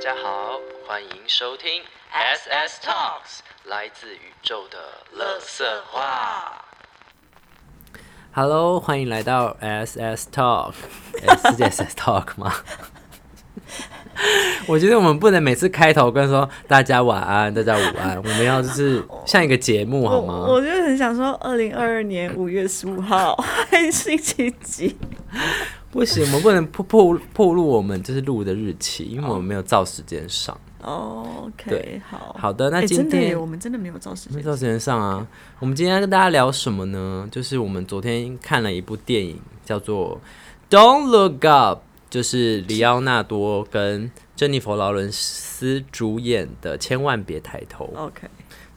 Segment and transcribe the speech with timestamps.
[0.00, 4.78] 家好，欢迎收听 SS Talks，来自宇宙的
[5.12, 6.64] 乐色话。
[8.32, 10.72] Hello，欢迎来到 SS Talk，
[11.54, 12.50] 是 SS Talk 吗？
[14.66, 20.46] 我觉得我们不能每次开头跟说大家晚安，大家午安，我们要就是 像一个节目好吗？
[20.48, 24.96] 我就很想说，二零二二年五月十五号欢迎星期几？
[25.90, 30.56] 不行，我们不能破破破录我们就是录的日期，因为我们没有照时间上。
[30.82, 35.26] 哦，OK，对好，好的，那哎今天我们真的没有照时间没照时间上啊。
[35.58, 37.28] 我们今天要跟大家聊什么呢？
[37.30, 40.18] 就是我们昨天看了一部电影，叫做
[40.74, 41.78] 《Don't Look Up》，
[42.08, 47.92] 就是里奥纳多跟珍妮佛劳伦斯主演的《千万别抬头》。
[47.98, 48.28] OK，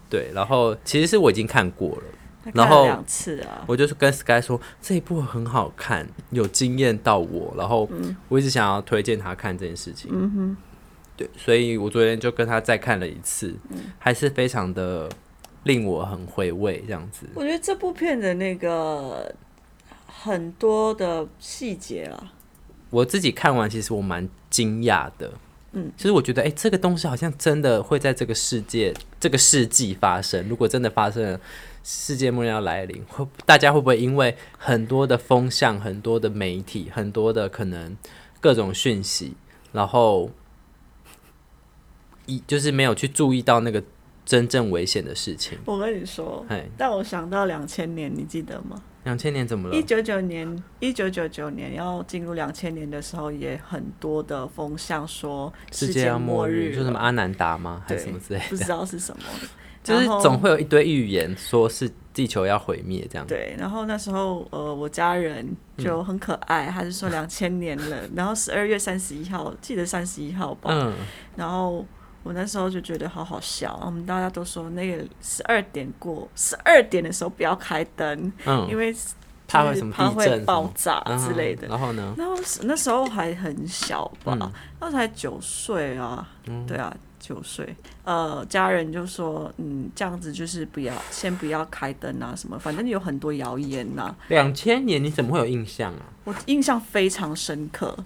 [0.09, 2.03] 对，然后其实是我已经看过了。
[2.43, 7.89] 他然后两次啊，我就是跟 Sky 说这一部很好看，有惊艳到我，然后
[8.27, 10.11] 我一直想要推荐他看这件事情。
[10.13, 10.57] 嗯哼，
[11.15, 13.55] 对，所以我昨天就跟他再看了一次，
[13.97, 15.09] 还是非常的
[15.63, 17.25] 令我很回味这样子。
[17.35, 19.33] 我觉得这部片的那个
[20.05, 22.33] 很多的细节啊，
[22.89, 25.31] 我自己看完，其实我蛮惊讶的。
[25.75, 30.47] 嗯，其实我觉得，哎、这个东西好像真的会在这个世界、这个世纪发生。
[30.47, 31.41] 如果真的发生了，
[31.83, 37.95] 世界末日要来临，会大家会不会因为很多的风向、很多的媒体、很多的可能
[38.39, 39.35] 各种讯息，
[39.73, 40.31] 然后
[42.25, 43.83] 一就是没有去注意到那个
[44.25, 45.57] 真正危险的事情？
[45.65, 48.81] 我跟你说，哎，但我想到两千年，你记得吗？
[49.03, 49.83] 两千年怎么了一？
[49.83, 57.83] 九九年，一九九九年要进入两千年的时候，也很多的风向说世界要末日日，说什么阿南达吗？
[57.85, 58.63] 还是什么之类的不知？
[58.63, 59.23] 道是什么，
[59.83, 63.27] 就是总会有一堆预言说是地球要毁灭这样。
[63.27, 65.45] 对，然后那时候呃，我家人
[65.77, 70.93] 就很可爱，他是说两千年了，然后十二月三十一号，记得三十一号吧，嗯，
[71.35, 71.85] 然后
[72.23, 78.67] 我那时候就觉得好好笑，我们大家都说那个十二点过，十二点的时候不要开灯，嗯。
[78.69, 78.95] 因为
[79.45, 81.67] 怕会什么地震会爆炸嗯之类的。
[81.67, 82.15] 然后呢？
[82.17, 84.51] 然后那时候还很小吧，嗯。
[84.79, 86.27] 那才九岁啊，
[86.65, 87.73] 对啊，九岁。
[88.03, 96.03] 呃，家人就说，嗯，这样子就是不要，先不要开灯啊，什么，反正有很多谣言呐、两千年你怎么会有印象啊？
[96.25, 97.97] 我印象非常深刻，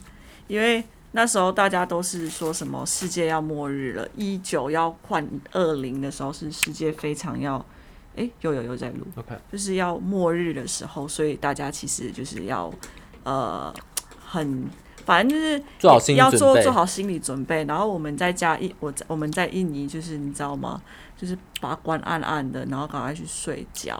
[0.45, 0.83] 因为
[1.13, 7.65] 那时候大家都是说什么世界要末日了，一九要换二零的时候是世界非常要，
[8.17, 12.71] 诶，又有又在录，OK，就是要末日的时候，所以大家其实就是要
[13.23, 13.73] 呃
[14.23, 14.69] 很。
[15.05, 20.81] 反正就是做好心理要做做好心理准备，然后我们在家印我在我们在印尼，就是你知道吗？
[21.15, 23.99] 就是把关暗暗的，然后赶快去睡觉，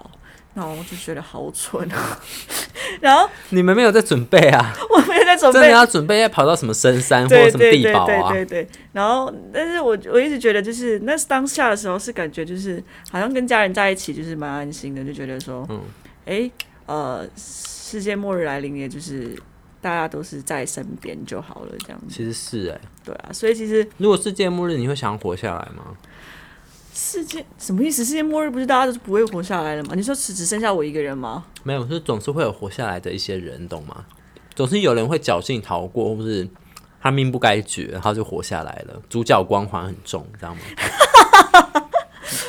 [0.54, 2.20] 然后我就觉得好蠢啊。
[3.02, 4.74] 然后你们没有在准备啊？
[4.90, 8.32] 我没有在准备真的要准备要跑到什么深山或者什么地堡啊？
[8.32, 8.70] 对对对。
[8.92, 15.82] 然后，但是我我一直觉得，就是那当下的时候是感觉就是好像跟家人在一起，就是蛮安心的，就觉得说，嗯
[16.26, 16.50] 哎、
[16.86, 19.36] 呃，世界末日来临，也就是
[19.88, 22.08] 大家都是在身边就好了，这样子。
[22.10, 25.96] 其实是哎、对啊，所以其实如果世界末日，你会想要活下来吗？
[26.94, 28.04] 世界什么意思？
[28.04, 29.94] 世界末日不是大家都是不会活下来了吗？
[29.96, 31.46] 你说只只剩下我一个人吗？
[31.64, 34.04] 没有，是总是会有活下来的一些人，懂吗？
[34.54, 36.46] 总是有人会侥幸逃过，或是
[37.00, 39.02] 他命不该绝，然后就活下来了。
[39.08, 40.60] 主角光环很重，你知道吗？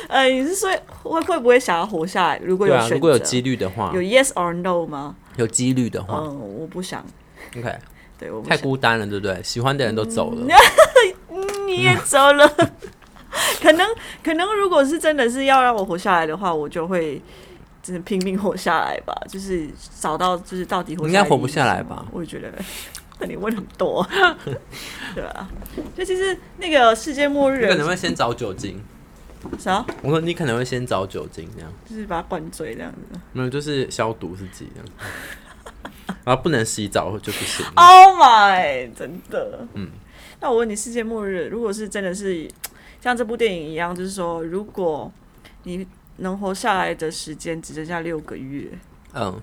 [0.09, 0.69] 呃， 你是说
[1.03, 2.41] 会会不会想要活下来？
[2.43, 5.15] 如果有啊，有，如果有几率的话有，yes or no 吗？
[5.37, 7.05] 有几率的话、嗯，我不想，
[7.55, 7.79] o k
[8.17, 8.57] 对，我太。
[8.57, 9.41] 孤单了，对不对？
[9.43, 10.45] 喜欢的人都走了，
[11.65, 12.47] 你也走了。
[13.61, 13.87] 可 能
[14.23, 17.21] 可能，如果是真的是要让我活下来的话，我就会
[17.83, 19.67] 真的拼命活下来吧，就是
[19.99, 22.51] 找到就是到底应该活不下来吧我也觉得，
[23.19, 24.05] 那你问很多，
[25.15, 25.47] 对吧、
[25.95, 28.81] 就其实那个世界末日你可能会先找酒精。
[29.57, 33.19] 啥，我说你可能会先找酒精这样，就是把它灌醉这样子。
[33.31, 34.89] 没有就是消毒自己这样，
[36.25, 37.65] 然后不能洗澡就不行。
[37.75, 39.67] Oh my，真的。
[39.73, 39.89] 嗯，
[40.41, 42.49] 那我问你，世界末日如果是真的是
[43.01, 45.11] 像这部电影一样，就是说，如果
[45.63, 45.85] 你
[46.17, 48.67] 能活下来的时间只剩下六个月，
[49.13, 49.41] 嗯，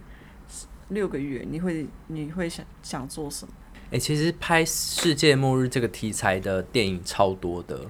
[0.89, 3.53] 六个月，你会你会想想做什么？
[3.93, 7.81] 哎、其实拍世界末日这个题材的电影超多的，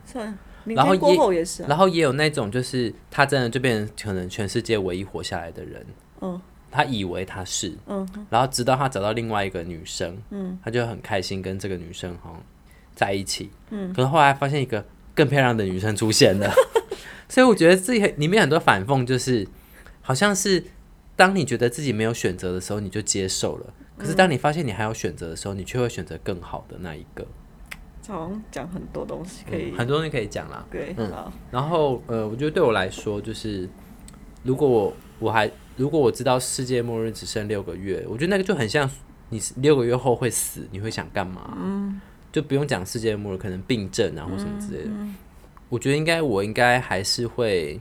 [0.64, 1.44] 然后也。
[1.67, 5.87] 然后也有那种就是他真的就变成可能全世界唯一活下来的人，
[6.20, 6.38] 嗯
[6.70, 8.06] 他以为他是，嗯。
[8.30, 10.58] 然后直到他找到另外一个女生，嗯。
[10.64, 12.32] 他就很开心跟这个女生哈
[12.94, 14.84] 在一起，嗯，可是后来发现一个
[15.14, 16.50] 更漂亮的女生出现了，
[17.28, 19.46] 所以我觉得这里面很多反讽就是，
[20.00, 20.64] 好像是
[21.14, 27.26] 当你觉得自己没有选择的时候，你就接受了，可是当你发现你还有选择的时候，你却会选择更好的那一个。
[28.08, 30.64] 好像讲很多东西可以，很多东西可以讲啦。
[30.70, 31.10] 对，嗯。
[31.10, 33.69] 好，然后呃，我觉得对我来说，就是
[34.44, 38.90] 如果我我还如果我知道世界末日只剩六个月，我觉得那个就很像
[39.28, 41.56] 你六个月后会死，你会想干嘛？
[41.61, 42.00] 嗯，
[42.32, 44.90] 就不用讲世界末日，可能病症啊或什么之类的。
[45.69, 47.81] 我觉得应该我应该还是会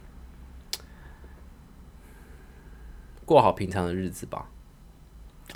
[3.26, 4.50] 过好平常的日子吧。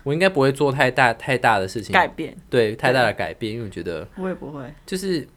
[0.04, 5.28] 我应该不会做太大太大的事情，改变，对太大的改变，因为我觉得我也不会，就是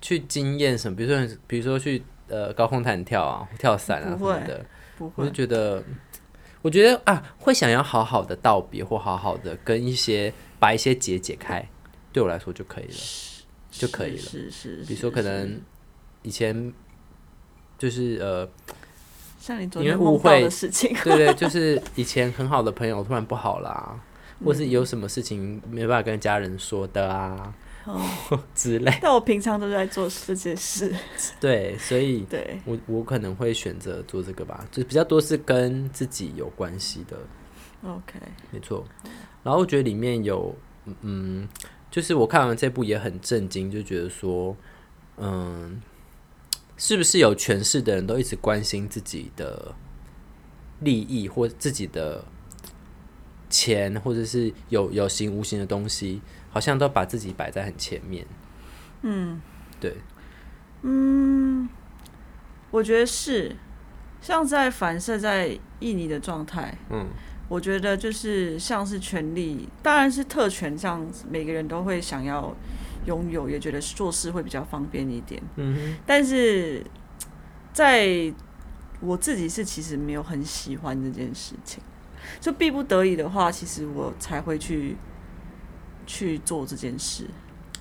[0.00, 4.64] 去经验什么，比如说比如说去呃高空弹跳啊、跳伞啊什么的，
[4.98, 5.82] 我就，觉得，
[6.62, 11.68] 我觉得啊，会想要好好的道别，或好好的跟一些把一些结解开，
[12.12, 12.94] 对我来说就可以了。
[13.70, 14.22] 就可以了。
[14.22, 15.60] 是是，比如说可能
[16.22, 16.72] 以前
[17.76, 18.48] 就是呃，
[19.40, 24.00] 像你昨天误会的事情，对对，就是以前很好的朋友突然不好啦，
[24.44, 27.52] 或是有什么事情没办法跟家人说的啊、
[27.84, 28.00] 哦
[28.54, 28.98] 之类。
[29.00, 30.94] 但我平常都在做这件事，
[31.40, 37.18] 对，所以对，我我可能会选择做这个吧，就比较多是跟自己有关系的
[37.88, 38.18] ，OK，
[38.50, 38.84] 没错。
[39.42, 40.54] 然后我觉得里面有，
[41.02, 41.46] 嗯，
[41.90, 44.56] 就是我看完这部也很震惊，就觉得说，
[45.18, 45.80] 嗯，
[46.76, 49.74] 是不是有权势的人都一直关心自己的
[50.80, 52.24] 利益或自己的
[53.50, 56.20] 钱，或者是有有形无形的东西，
[56.54, 58.24] 好像都把自己摆在很前面。
[59.02, 59.42] 嗯，
[59.80, 59.96] 对，
[60.82, 61.68] 嗯
[62.70, 63.56] 我觉得是，
[64.20, 67.08] 像在反射在印尼的状态，嗯，
[67.48, 72.54] 我觉得就是像是权力，当然是特权，这样每个人都会想要
[73.04, 75.42] 拥有，也觉得做事会比较方便一点。
[75.56, 76.86] 嗯哼，但是
[77.72, 78.32] 在
[79.00, 81.82] 我自己是其实没有很喜欢这件事情，
[82.40, 84.96] 就逼不得已的话，其实我才会去
[86.06, 87.28] 去做这件事，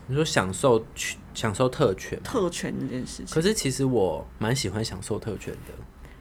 [0.07, 3.27] 你说享受去享受特权，特权这件事情。
[3.33, 5.73] 可是其实我蛮喜欢享受特权的。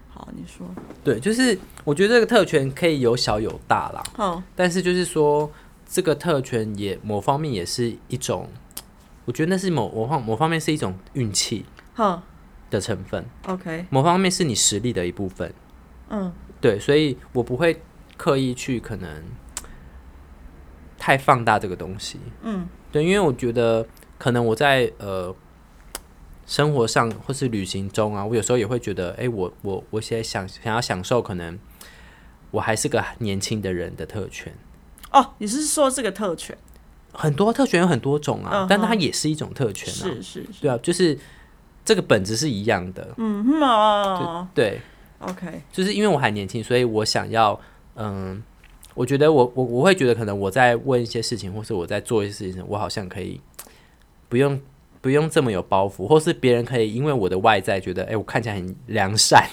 [0.09, 0.67] 好，你说，
[1.03, 5.51] 对，就是我觉得这个特权可以有小有大啦，好，但是就是说
[5.89, 8.47] 这个特权也某方面也是一种，
[9.25, 11.65] 我觉得那是某某方某方面是一种运气
[11.95, 12.23] 好
[12.71, 15.53] 的成分，，OK，某方面是你实力的一部分。
[16.11, 17.81] 嗯，对，所以我不会
[18.19, 19.25] 刻意去可能
[21.03, 22.21] 太放大这个东西。
[22.43, 23.85] 嗯，对，因为我觉得
[24.19, 25.35] 可能我在呃
[26.47, 31.59] 生活上或是旅行中啊，我有时候也会觉得，哎、我我我现在想想要享受，可能
[32.53, 34.55] 我还是个年轻的人的特权。
[35.11, 36.57] 哦，你是说这个特权？
[37.13, 39.97] 很多特权有很多种啊，但它也是一种特权啊。
[39.97, 41.19] 是是是，对啊，就是
[41.85, 43.13] 这个本质是一样的。
[43.17, 44.81] 嗯对
[45.19, 47.61] ，，OK，就是因为我还年轻，所以我想要，
[47.97, 48.41] 嗯，
[48.95, 53.41] 我觉得我我我会觉得，可能我在问一些事情，或是我在做一些事情，我好像可以
[54.29, 54.61] 不用
[55.01, 59.49] 不用这么有包袱，或是别人可以因为我的外在觉得，哎、我看起来很良善，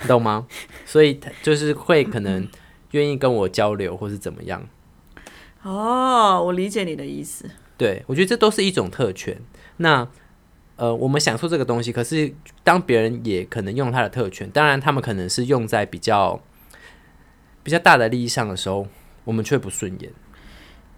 [0.00, 0.46] 你 懂吗？
[0.84, 2.48] 所以他就是会可能
[2.92, 4.66] 愿意跟我交流，或是怎么样。
[5.62, 7.48] 哦，我理解你的意思。
[7.76, 9.36] 对，我觉得这都是一种特权。
[9.78, 10.06] 那
[10.76, 16.40] 呃，我们享受这个东西，可是当别人也可能用他的特权，当然他们可能是用在比较
[17.64, 18.86] 比较大的利益上的时候，
[19.24, 20.12] 我们却不顺眼，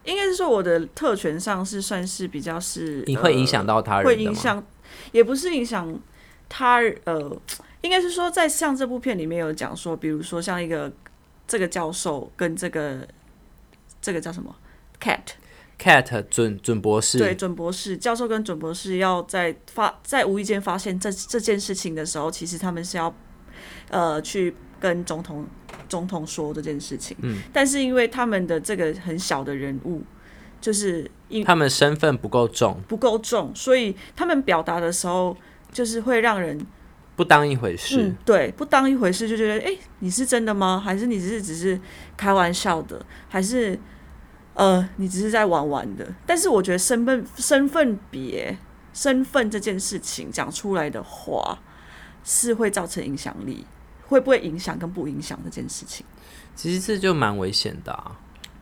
[0.04, 4.16] 应该是说我的特权上是算是比较是，你会影响到他人会？
[4.16, 4.62] 影响，
[5.12, 5.98] 也不是影响
[6.48, 7.40] 他呃，
[7.80, 10.92] 应该是说在像这部片里面有讲说，比如说像一个
[11.46, 13.06] 这个教授跟这个
[14.02, 14.54] 这个叫什么
[15.00, 23.14] ？cat，Cat 准准博士，对，准博士教授跟准博士要在发在无意间发现这这件事情的时候，其实他们是要
[23.90, 25.46] 呃去跟总统
[25.88, 30.02] 总统说这件事情，嗯，但是因为他们的这个很小的人物，
[30.60, 35.36] 就是因他们身份不够重，不够重，所以他们表达的时候，
[35.72, 36.66] 就是会让人
[37.14, 38.02] 不当一回事。
[38.02, 40.80] 嗯，对，不当一回事，就觉得哎、诶你是真的吗？
[40.84, 41.80] 还是你只是只是
[42.16, 43.04] 开玩笑的？
[43.28, 43.78] 还是
[44.54, 46.06] 呃，你只是在玩玩的？
[46.26, 48.56] 但是我觉得身份身份别
[48.92, 51.58] 身份这件事情讲出来的话，
[52.24, 53.66] 是会造成影响力，
[54.06, 56.04] 会不会影响跟不影响这件事情？
[56.54, 58.12] 其实这就蛮危险的啊，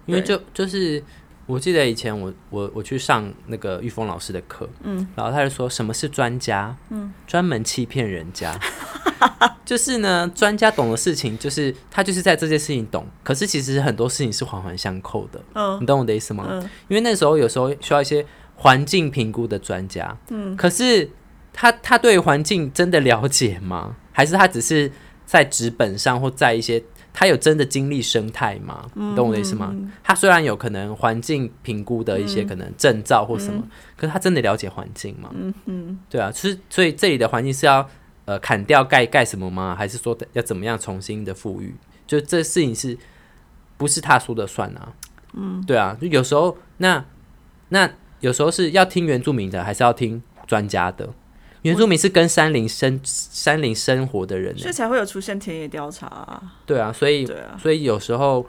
[0.07, 1.03] 因为就就是
[1.47, 8.59] 我记得以前我我我去上那个玉峰老师的课，嗯，然后他就说什么是专家，嗯，专门欺骗人家，
[9.65, 15.79] 就是呢，专家懂的事情就是他就是在这件事情懂，可是其实很多事情是环环相扣的，嗯。
[15.81, 16.47] 你懂我的意思吗？
[16.51, 16.63] 嗯。
[16.89, 21.09] 因为那时候有时候需要一些环境评估的专家，嗯，可是
[21.53, 23.95] 他他对环境真的了解吗？
[24.11, 24.91] 还是他只是
[25.25, 28.87] 在纸本上或在一些他有真的经历生态吗？
[28.95, 29.75] 你懂我的意思吗？
[30.02, 33.62] 他虽然有可能环境评估的一些可能证照或什么，
[33.97, 35.31] 可是他真的了解环境吗？
[35.35, 37.88] 嗯嗯，对啊，其实所以这里的环境是要
[38.25, 39.75] 呃砍掉盖盖什么吗？
[39.76, 41.75] 还是说要怎么样重新的富裕？
[42.07, 42.99] 就这事情是
[43.76, 44.93] 不是他说的算啊？
[45.35, 47.04] 嗯，对啊，就有时候那
[47.69, 47.88] 那
[48.21, 51.09] 有时候是要听原住民的，还是要听专家的？
[51.64, 56.42] 原住民是跟山林生山林生活的人，所以才会有出现田野调查、啊。
[56.66, 58.47] 对啊，所以对啊，所以有时候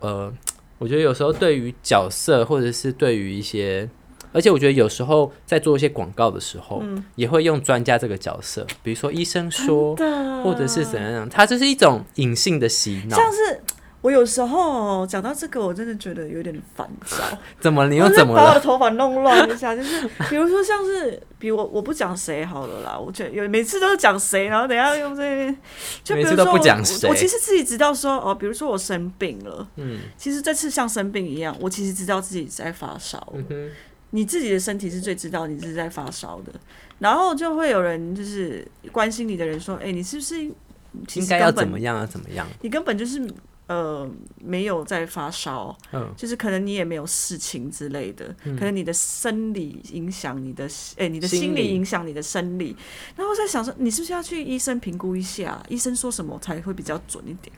[0.00, 0.32] 呃，
[0.78, 3.88] 我觉得有时候对于角色，或者是对于一些，
[4.32, 6.82] 而且我觉得有时候在做一些广告的时候，
[7.16, 9.96] 也会用专家这个角色，比如说医生说，
[10.44, 13.16] 或者是怎样样，它就是一种隐性的洗脑。
[13.16, 13.60] 像是
[14.02, 17.16] 我有时候讲到这个，我真的觉得有点烦躁。
[17.60, 17.86] 怎么？
[17.88, 18.40] 你又怎么了？
[18.40, 25.56] 把我的头发弄乱一下， 就是比如说像是，比我我不讲谁好了啦，我觉得有每次都是讲谁，然后等一下用这边，
[26.02, 33.70] 就比如说每次都不讲我谁我其实自己知道说哦，比如说我生病了，嗯，其实这次像生病一样，我其实知道自己在发烧，嗯
[34.12, 36.52] 你自己的身体是最知道你是在发烧的，
[36.98, 42.04] 然后就会有人就是关心你的人说，哎、你是不是应该要怎么样啊？
[42.04, 42.44] 怎么样？
[42.62, 43.24] 你根本就是
[43.70, 44.04] 呃
[44.42, 52.76] 没有在发烧，嗯就是可能你也没有事情之类的，可能你的生理影响你的，哎、你的心心理理影响你的生理。
[53.14, 55.62] 然后我在想说，你是不是要去医生评估一下？
[55.68, 57.54] 医生说什么才会比较准一点？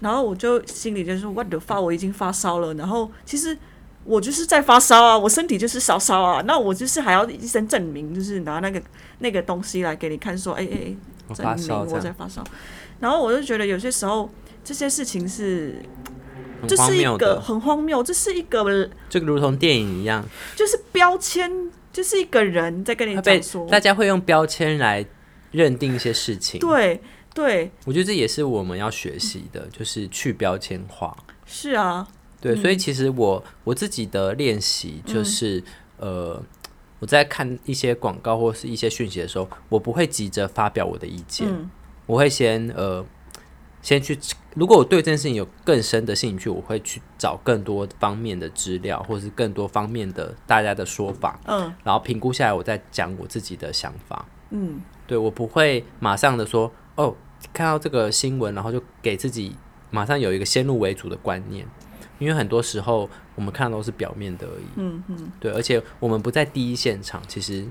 [0.00, 2.74] 然后我就心里就说，what the fuck，我已经发烧了。
[2.74, 3.56] 然后其实。
[4.08, 8.80] 我就是在发烧啊，我身体就是烧烧啊，那我就是还要医生证明，就是拿那个
[9.18, 10.96] 那个东西来给你看，说，哎、哎、哎，
[11.26, 12.44] 我证明我在发烧。
[13.00, 14.30] 然后我就觉得有些时候
[14.66, 15.80] 这些事情是，
[16.66, 25.06] 这是一个，很荒谬，这是一个就如同电影一样，就是标签，就是一个人在跟你会被讲说，大家会用标签来
[25.52, 26.58] 认定一些事情。
[26.58, 27.00] 对
[27.32, 31.16] 对，我觉得这也是我们要学习的，就是去标签化。
[31.44, 32.08] 是啊，
[32.40, 35.62] 对，所以其实我我自己的练习就是，
[35.98, 36.42] 呃，
[36.98, 41.70] 我在看一些广告或是一些讯息的时候，我不会急着发表我的意见，嗯。
[42.06, 43.04] 我会先呃
[43.86, 44.18] 先去，
[44.56, 54.26] 如果我对这件事情有更深的兴趣，我会去找更多方面的资料，或是更多方面的大家的说法，嗯然后评估下来，我再讲我自己的想法。
[54.50, 57.14] 嗯，对我不会马上的说哦，
[57.52, 59.54] 看到这个新闻，然后就给自己
[59.92, 61.64] 马上有一个先入为主的观念，
[62.18, 64.64] 因为很多时候我们看到都是表面的而已。
[64.74, 67.64] 嗯嗯，对，而且我们不在第一现场，其实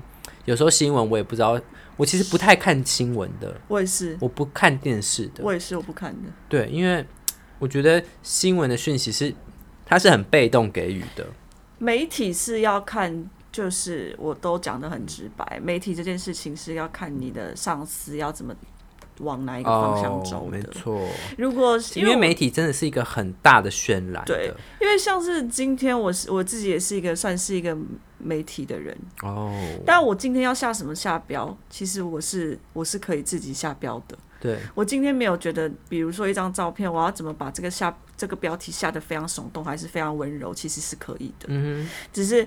[0.46, 1.60] 有时候新闻我也不知道，
[1.96, 5.44] 我其实不太看新闻的，我也是，我不看电视的。
[5.44, 7.04] 我也是，我不看的，对，因为
[7.58, 9.34] 我觉得新闻的讯息是
[9.84, 11.26] 它是很被动给予的。
[11.78, 13.28] 媒体是要看。
[13.52, 18.54] 就是我都讲的很直白，媒体这件事情是要看你的上司要怎么
[19.20, 20.60] 往哪一个方向走哦，没。
[20.64, 21.00] 错，
[21.38, 24.52] 如果我因为媒体真的是一个很大的渲染对。
[24.78, 27.74] 因为像是今天我是我自己也是一个算是一个
[28.18, 29.52] 媒体的人，哦，
[29.84, 34.16] 但我今天要下什么下标，其实我是我是可以自己下标的。
[34.38, 41.46] 对，我今天没有觉得，比如说一张照片，我要怎么把这个下这个标题下的非常耸动，还是非常温柔，其实是可以的。
[41.48, 42.46] 嗯只是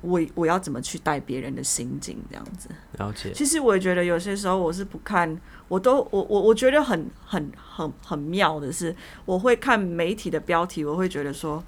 [0.00, 2.68] 我我要怎么去带别人的心境这样子。
[2.98, 3.32] 了解。
[3.32, 8.94] 其实我也觉得有些时候我是不看，我都我我我觉得很很很很妙的是，
[9.24, 11.62] 我会看媒体的标题，我会觉得说，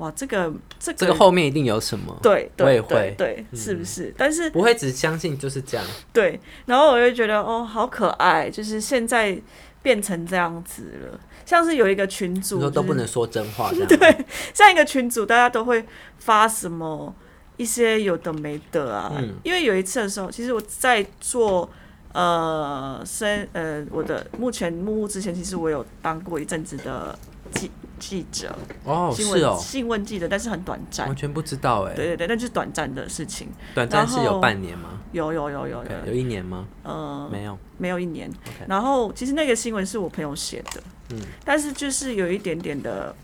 [0.00, 4.14] 哇，这个这个这个后面一定有什么，对我也对对会嗯对，是不是？
[4.16, 5.86] 但是不会只相信就是这样。
[6.10, 9.38] 对，然后我就觉得哦，好可爱，就是现在
[9.82, 15.84] 变成这样子了，像是有一个群组、你说都不能说真话，这样 对，像一个群主，大家都会
[16.18, 17.14] 发什么
[17.58, 19.12] 一些有的没的啊。
[19.18, 21.68] 嗯因为有一次的时候，其实我在做
[22.14, 27.18] 呃生呃我的目前幕务之前，其实我有当过一阵子的
[27.52, 31.16] 记记者，哦，新闻、是哦，新闻记者，但是很短暂完。
[31.16, 31.94] 全不知道哎。
[31.94, 33.48] 对对对，那就是短暂的事情。
[33.74, 35.00] 短暂是有半年吗？
[35.12, 36.66] 有有有有有有一年吗？
[36.82, 37.58] 呃，没有。
[37.78, 38.30] 没有一年。
[38.68, 43.14] 然后其实那个新闻是我朋友写的，嗯，但是就是有一点点的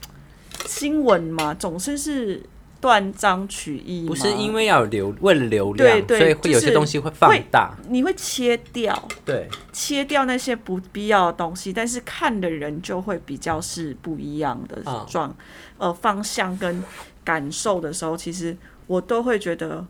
[0.66, 2.42] 新闻嘛，总是是
[2.80, 7.74] 断章取义，不是因为要有流，为了流量，对对所以会有些东西会放大。
[7.88, 15.34] 你会切掉对，切掉那些不必要的东西，但是看的人就会比较是不一样的嗯状、
[15.78, 16.82] 呃方向跟
[17.24, 18.56] 感受的时候，其实
[18.86, 19.84] 我都会觉得，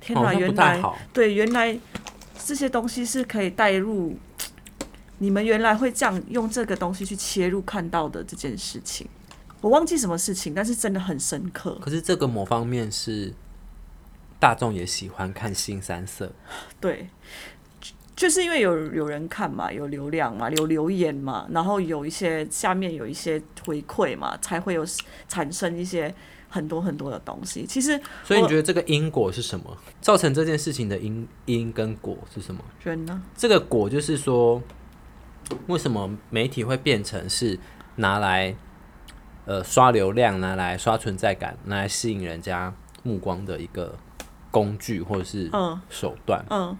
[0.00, 0.82] 天哪，好像原来。
[1.12, 1.78] 对，原来
[2.44, 4.16] 这些东西是可以带入，
[5.18, 9.06] 你们原来会这样用这个东西去切入看到的这件事情。
[9.66, 11.76] 我忘记什么事情，但是真的很深刻。
[11.80, 13.34] 可是这个某方面是
[14.38, 16.30] 大众也喜欢看新三色，
[16.80, 17.08] 对，
[18.14, 24.86] 就是因为有有人看嘛，有流量嘛，有留言嘛，然后有一些下面有一些回馈嘛，才会有
[25.26, 26.14] 产生一些
[26.48, 27.66] 很多很多的东西。
[27.66, 29.76] 其实所以你觉得这个因果是什么？
[30.00, 32.62] 造成这件事情的因因跟果是什么？
[32.84, 34.62] 人呢，这个果就是说，
[35.66, 37.58] 为什么媒体会变成是
[37.96, 38.54] 拿来
[39.46, 42.72] 呃刷流量、拿来刷存在感、拿来吸引人家
[43.02, 43.96] 目光的一个
[44.50, 46.44] 工具或者是嗯手段？
[46.50, 46.76] 嗯，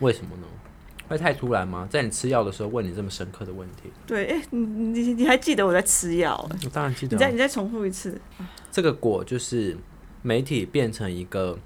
[0.00, 0.46] 为什么呢？
[1.08, 1.88] 会太突然吗？
[1.90, 3.90] 在你吃药的时候问你这么深刻的问题？
[4.06, 6.36] 对，哎、你你你还记得我在吃药？
[6.64, 8.20] 我当然记得啊、你再你再重复一次。
[8.70, 9.76] 这个果就是
[10.22, 11.58] 媒体变成一个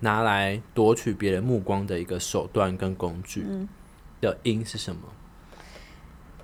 [0.00, 3.46] 拿来夺取别人目光的一个手段跟工具
[4.20, 5.02] 的因是什么？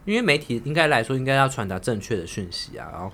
[0.05, 3.11] 因为媒体应该来说应该要传达正确的讯息啊，然后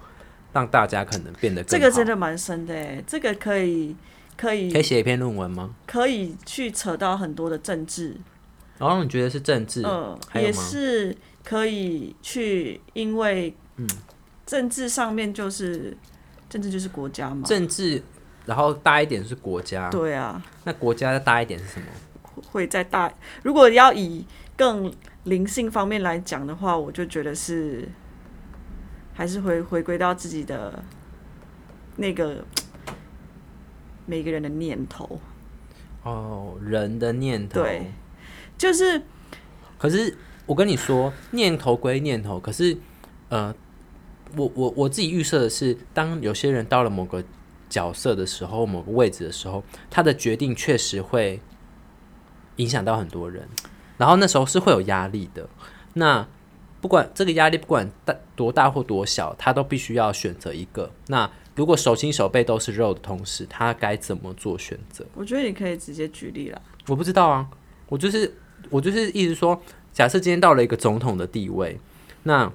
[0.53, 3.95] 让大家可能变得更这个真的蛮深的哎，这个可以
[4.37, 5.75] 可以可以写一篇论文吗？
[5.87, 8.17] 可以去扯到很多的政治，
[8.79, 9.83] 然后你觉得是政治？
[9.85, 10.53] 嗯，也？
[10.53, 13.87] 是可以去，因为嗯
[14.47, 15.97] 政治上面就是
[16.49, 18.03] 政治就是国家嘛，政治，
[18.47, 21.87] 然后大一点是国家，对啊，那国家再大一点是什么？
[22.51, 23.13] 会再大。
[23.43, 24.27] 如果要以
[24.57, 24.93] 更
[25.25, 27.89] 灵性方面来讲的话，我就觉得是
[29.13, 30.83] 还是回回归到自己的
[31.97, 32.45] 那个
[34.07, 35.21] 每个人的念头，
[36.03, 37.63] 哦，人的念头。
[37.63, 37.93] 对，
[38.59, 39.03] 就是
[39.79, 40.17] 可是
[40.47, 42.77] 我跟你说，念头归念头，可是
[43.31, 43.55] 呃，
[44.37, 47.25] 我我我自己预设的是，当有些人到了某个
[47.71, 51.41] 角色的时候，某个位置的时候，他的决定确实会
[52.57, 53.49] 影响到很多人，
[53.97, 55.49] 然后那时候是会有压力的。
[55.95, 56.27] 那
[56.81, 60.91] 不管这个压力不管大多大或多小，他都必须要选择一个。
[61.07, 65.07] 那如果手心手背都是肉的同时，他该怎么做选择？
[65.15, 66.61] 我觉得你可以直接举例了。
[66.89, 67.49] 我不知道啊，
[67.89, 68.35] 我就是
[68.71, 69.61] 我就是一直说，
[69.93, 71.79] 假设今天到了一个总统的地位，
[72.25, 72.53] 那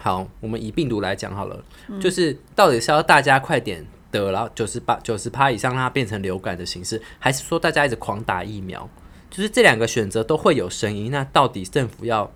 [0.00, 1.64] 好，我们以病毒来讲好了，
[2.00, 8.86] 就是到底是要大家快点得了九十八九十趴以上，让它变成流感的形式，还是说大家一直狂打疫苗？
[9.30, 12.30] 就是这两个选择都会有声音，那到底政府要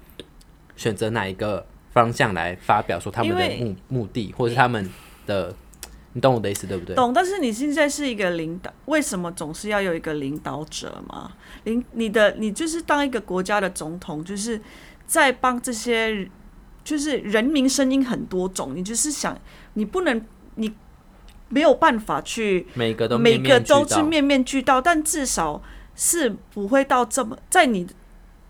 [0.76, 4.88] 选择哪一个方向来发表说他们的目目的，或是他们
[5.26, 5.54] 的，
[6.12, 6.94] 你懂我的意思对不对？
[6.94, 11.32] 懂，但是你现在是一个领导，为什么总是要有一个领导者嘛？
[11.64, 14.60] 领你的你就是当一个国家的总统，就是
[15.06, 16.28] 在帮这些，
[16.84, 19.38] 就是人民声音很多种，你就是想
[19.74, 20.24] 你不能
[20.56, 20.72] 你
[21.48, 25.62] 没有办法去每个都每个都是面面俱到，但至少
[26.02, 27.86] 是不会到这么在你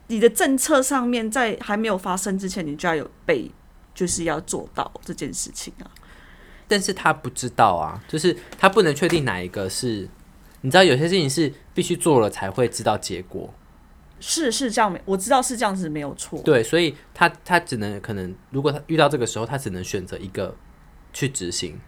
[0.07, 3.51] 你的政策上面，在还没有发生之前，你就要有被，
[3.93, 5.91] 就是要做到这件事情啊。
[6.69, 10.09] 但是他不知道啊，就是他不能确定哪一个是，
[10.61, 13.53] 你知道有些事情是必须做了才会知道结果，
[14.21, 16.41] 是是这样没，我知道是这样子没有错。
[16.43, 20.55] 对，所以他他只能可能，如果他遇到这个时候，他只能选择一个
[21.13, 21.81] 去执行。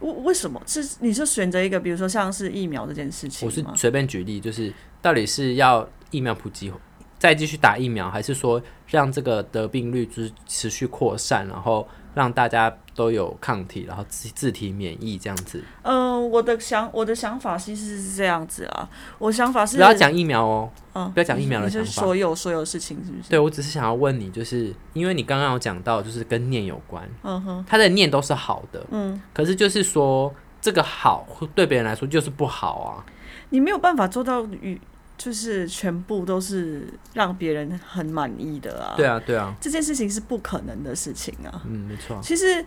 [0.00, 3.46] 为为什么是你是选择一个，比如说像是疫苗这件事情？
[3.46, 6.72] 我是随便举例，就是到底是要疫苗普及，
[7.18, 11.86] 再继续打疫苗，还是说让这个得病率就是持续扩散，然后
[12.18, 15.62] 让大家都有抗体，然后自自体免疫这样子？
[15.82, 23.30] 嗯、我的想我的想法其实是这样子啊，我想法是不要讲疫苗哦，嗯，不要讲疫苗的想法所有所有事情是不是？
[23.30, 33.06] 对我只是想要问你，就是因为你刚刚有讲到，就是跟念有关，嗯哼，他的念都是好的，嗯，可是就是说这个好对别人来说就是不好啊。
[33.50, 34.78] 你没有办法做到与
[35.18, 38.94] 就是全部都是让别人很满意的啊。
[38.96, 41.60] 对啊，对啊，这件事情是不可能的事情啊。
[41.66, 42.64] 嗯，没错，其实，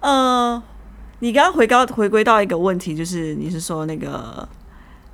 [0.00, 0.62] 呃，
[1.20, 4.46] 你刚刚回高回归到一个问题，就是你是说那个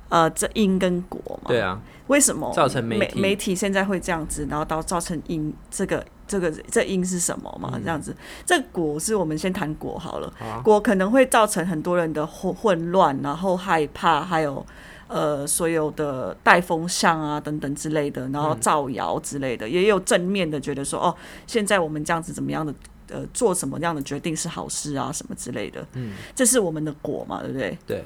[0.09, 1.47] 呃，这因跟果嘛？
[1.47, 7.71] 对啊，为什么造成媒媒体现在会这样子，然后到造成因这个这个这因是什么嘛？
[7.75, 10.27] 嗯这样子，这果是我们先谈果好了。
[10.39, 14.65] 啊果可能会造成很多人的混混乱，然后害怕，还有
[15.07, 21.15] 呃所有的带风向啊等等之类的，然后造谣之类的，也有正面的觉得说哦，
[21.47, 22.73] 现在我们这样子怎么样的。
[23.09, 27.77] 呃，做什么样的决定是好事啊，什么之类的，嗯，这是我们的果嘛，对不对？
[27.85, 28.03] 对，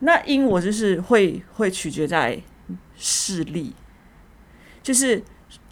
[0.00, 2.40] 那因我就是会会取决在
[2.96, 3.74] 势力，
[4.82, 5.22] 就是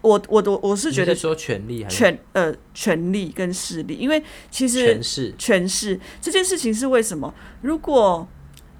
[0.02, 5.34] 我我我我是觉得你说权力还是权呃权力跟势力，因为其实权势？
[5.38, 7.34] 权势这件事情是为什么？
[7.62, 8.28] 如果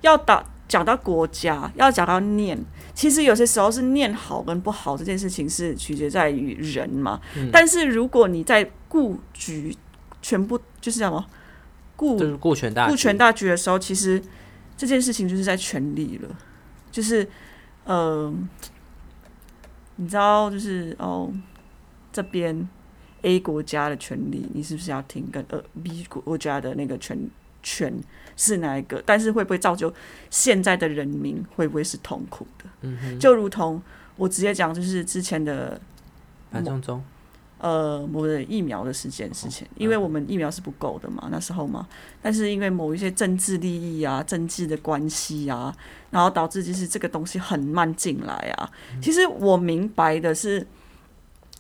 [0.03, 2.59] 要打讲到国家，要讲到念，
[2.95, 7.21] 其实有些时候是念好跟不好这件事情是取决在于人嘛。
[7.37, 7.51] 嗯。
[7.53, 9.77] 但是如果你在顾局
[10.23, 11.23] 全部就是什么
[11.95, 12.91] 顾就是顾全大局。
[12.91, 14.23] 顾全大局的时候，其实
[14.75, 16.29] 这件事情就是在权力了，
[16.91, 17.29] 就是
[17.85, 18.33] 呃，
[19.97, 21.31] 你知道就是哦，
[22.11, 22.67] 这边
[23.21, 27.29] A 国家的权利，你是不是要听跟呃 B 国家的那个权
[27.63, 27.93] 权
[28.37, 29.03] 是哪一个？
[29.05, 29.93] 但是会不会造就
[30.31, 32.65] 现在的人民会不会是痛苦的？
[32.83, 33.81] 嗯就如同
[34.17, 35.81] 我直接讲，就是之前的
[36.51, 37.03] 反送中，
[37.59, 41.87] 呃某的疫苗的事件事情，因为我们疫苗是不够的嘛，那时候嘛，
[42.21, 45.75] 但是因为某一些政治利益啊、政治的关系啊，
[46.11, 48.71] 然后导致就是这个东西很慢进来啊。
[49.01, 50.67] 其实我明白的是，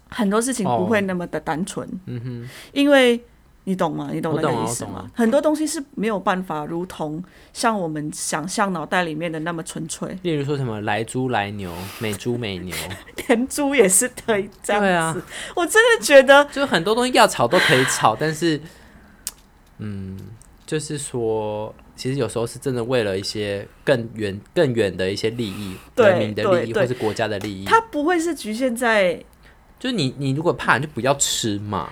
[0.08, 3.24] 很多事情不会那么的单纯，嗯哼，因为
[3.64, 4.10] 你懂吗？
[4.12, 4.84] 你懂那个意思？
[4.86, 7.22] 吗很多东西是没有办法如同
[7.52, 12.74] 像我们想象脑袋里面的那么纯粹，例如说什么来猪来牛，美猪美牛，
[13.28, 15.22] 连猪也是可以这样子。
[15.54, 18.60] 我真的觉得就很多东西要炒都可以炒，但是，
[19.78, 20.18] 嗯，
[20.66, 27.64] 就是说，其实有时候是真的为了一些更远、更远的一些利益，对人民的利益对对或是国家的利益。
[27.64, 29.22] 它不会是局限在
[29.78, 31.88] 就是你，你如果怕，你就不要吃嘛。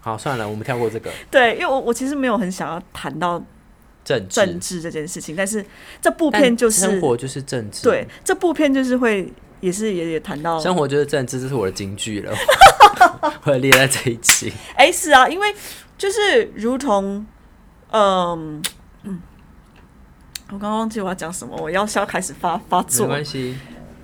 [0.00, 3.42] 好，算了，我们跳过这个 对，因为我我其实没有很想要谈到
[4.04, 4.34] 政治。
[4.34, 5.64] 政治这件事情，但是
[6.00, 12.32] 这部片就是生活就是政治，对，这部片就是会也是也也谈到，生活就是政治，这是我的金句了，
[13.44, 14.50] 我会列在这一期。
[14.74, 15.54] 哎、是啊，因为
[15.98, 17.26] 就是如同
[17.90, 18.62] 嗯
[19.02, 19.20] 嗯，
[20.48, 23.12] 我刚刚忘记我要讲什么，我要要开始发发作没。
[23.12, 23.54] 关系，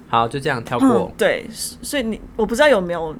[0.09, 3.17] 好，就这样跳过嗯，，对，所以你我不知道有没有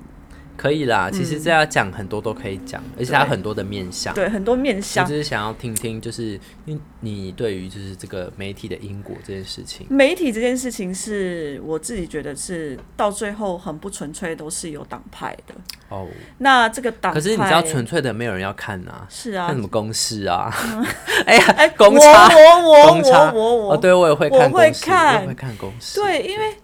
[0.57, 1.11] 可以啦。
[1.11, 4.15] 其实这要讲很多都可以讲，而且它有很多的面向。
[4.15, 9.87] 对很多面我向只是想要听听，就是你你对于就是这个媒体的因果这件事情。
[9.91, 15.55] 媒体这件事情，是我自己觉得是到最后很不纯粹，都是有党派的。
[15.89, 16.07] 哦，
[16.39, 20.53] 那这个党派，可是你知道纯粹的没有人要看啊，是啊看什，么公式啊？
[21.27, 26.01] 哎呀，哎，公差我我公差我我我哦，对我也会我会看公式，我看也会看公式。
[26.01, 26.55] 对，因为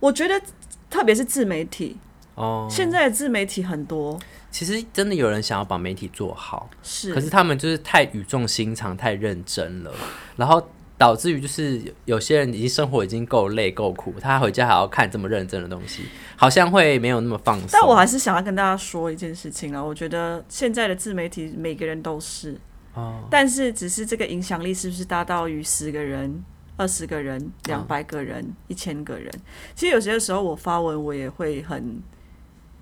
[0.00, 0.40] 我觉得
[0.88, 1.96] 特别是自媒体，
[2.34, 4.18] 哦，现在的自媒体很多。
[4.50, 9.90] 其实真的有人想要把媒体做好，是，可是他们就是太语重心长、太认真了，
[10.36, 10.62] 然后
[10.98, 16.02] 导致于就是有有些人已经生活已经够累够苦，他回家还要看这么认真的东西，
[16.36, 17.68] 好像会没有那么放松。
[17.72, 22.60] 但我还是想要跟大家说一件事情啊，我觉得现在的自媒体每个人都是，
[22.92, 26.44] 哦，但是只是这个影响力是不是大到于十个人、
[26.76, 29.32] 二十个人、两百个人、一千个人？
[29.74, 32.02] 其实有些时候我发文我也会很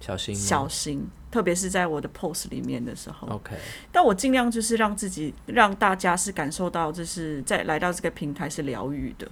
[0.00, 3.28] 小心小心，特别是在我的 post 里面的时候。
[3.28, 3.54] OK，
[3.92, 9.28] 但我尽量就是让自己让大家是感受到，就是在来到这个平台是疗愈的。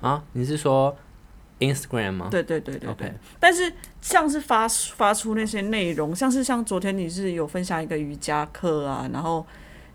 [0.00, 0.96] 啊，你是说
[1.58, 2.28] Instagram 吗？
[2.30, 2.90] 对对对对对。
[2.90, 9.46] OK 但是像是发发出那些内容，像是像昨天你是有分享一个瑜伽课啊，然后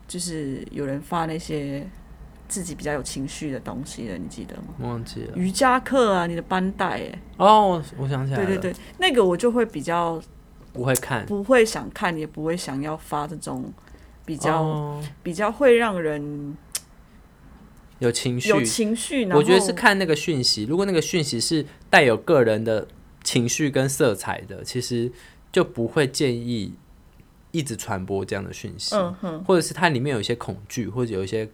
[0.08, 1.88] 就是有人发那些
[2.48, 4.64] 自己比较有情绪的东西的，你记得吗？
[4.80, 5.34] 忘记了。
[5.36, 10.22] 瑜伽课啊，你的 bandai 哎，哦，我我想起来了，对对对，那个我就会比较
[10.74, 13.72] 不会看，不会想看，也不会想要发这种
[14.26, 15.04] 比较、哦。
[15.24, 16.56] 比较会让人
[18.00, 18.50] 有情绪。
[18.50, 22.88] 有，情绪，然后我觉得是看那个讯息，如果那个讯息是带有个人的
[23.24, 25.12] 情绪跟色彩的，其实
[25.52, 26.74] 就不会建议
[27.52, 28.96] 一直传播这样的讯息，
[29.48, 31.50] 或者是它里面有一些恐惧，或者有一些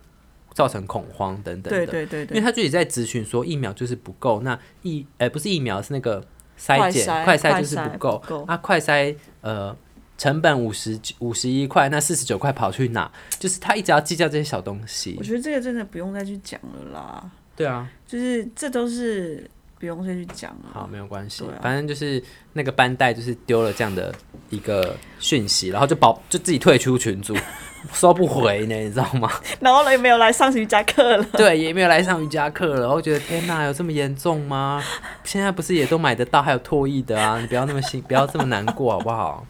[0.54, 1.86] 造成恐慌等等的。
[1.86, 6.24] 对对对因为对，他具体在咨询说疫苗就是不够，那疫呃不是疫苗是那个
[6.60, 9.76] 筛检快筛就是不够不够啊，快筛呃
[10.18, 13.12] 成本五十五十一块，那四十九块跑去哪？
[13.40, 15.24] 就是他一直要计较这些小东西我。
[15.24, 19.50] 觉得这个真的不用再去讲了啦，对啊，就是这都是
[19.82, 20.70] 不用再去讲了。
[20.72, 22.22] 好，没有关系，啊反正就是
[22.54, 24.14] 那个班带就是丢了这样的
[24.52, 27.36] 一个讯息，然后就保就自己退出群组，
[27.92, 29.28] 收不回呢，你知道吗？
[29.60, 31.24] 然后呢，也没有来上瑜伽课了。
[31.34, 34.84] 对，也没有来上瑜伽课了，然后觉得天哪，有这么严重吗？
[35.24, 39.44] 现在不是也都买得到，还有唾液的啊，你不要那么心，不要这么难过好不好？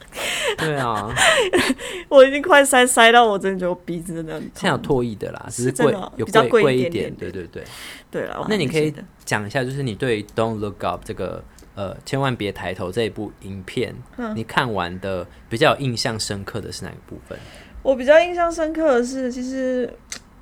[0.58, 1.14] 对啊，
[2.08, 5.00] 我已经快塞塞到我真的觉得我鼻子真的很现在有痛。
[5.00, 7.64] 唾液的啦，只是贵有比较贵贵一一点点对对对。
[8.10, 8.94] 对了，那你可以
[9.32, 11.42] 讲一下，就是你对《Don't Look Up》这个
[11.74, 14.36] 呃千万别抬头这一部影片，嗯。
[14.36, 17.40] 你看完的比较印象深刻的是哪个部分？
[17.82, 19.90] 我比较印象深刻的是，其实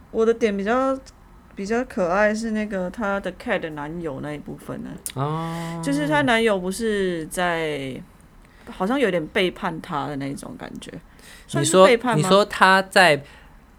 [0.10, 0.97] 我的点比较
[1.56, 8.02] 比较可爱是那个她的 Cat 的男友那一部分呢，哦，就是她男友不是在
[8.71, 10.91] 好像有点背叛她的那种感觉。
[11.54, 12.17] 你说背叛吗？
[12.17, 13.21] 你说他在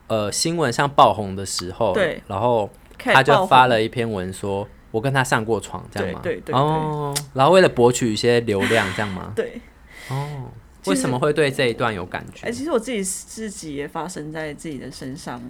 [0.07, 6.21] 呃新闻上爆红的时候，对，然后他就发了一篇文说，我跟他上过床，这样吗？
[6.23, 9.33] 对对对哦，然后为了博取一些流量，这样吗？
[9.37, 9.61] 对，
[10.09, 10.51] 哦，
[10.87, 12.47] 为什么会对这一段有感觉？
[12.47, 15.41] 哎、其实我自己自己也发生在自己的身上，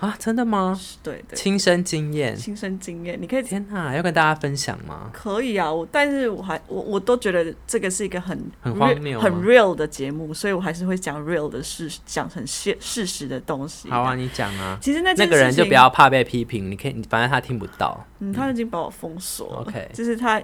[0.00, 0.78] 啊，真的吗？
[1.02, 5.10] 对对，亲身经验，亲身经验，你可以天哪，要跟大家分享吗？
[5.12, 13.90] 可以啊，我但是我还我我都觉得这个是一个很很荒 real- 很 real 的节目，所以我还是会讲 real 的事，讲很现事实的东西。
[13.90, 14.78] 好啊，，你讲啊。
[14.80, 19.60] 其实那那个人就不要怕被批评，你可以，反正他听不到，嗯，他已经把我封锁了。
[19.62, 20.40] OK 就是他，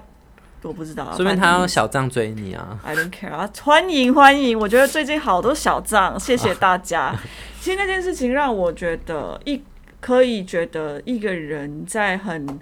[0.67, 2.79] 我不知道啊，说明他用小账追你啊。
[2.83, 4.57] I don't care 啊，欢迎欢迎！
[4.57, 7.15] 我觉得最近好多小账，谢谢大家。
[7.61, 9.61] 其实那件事情让我觉得一
[9.99, 12.59] 可以觉得一个人在很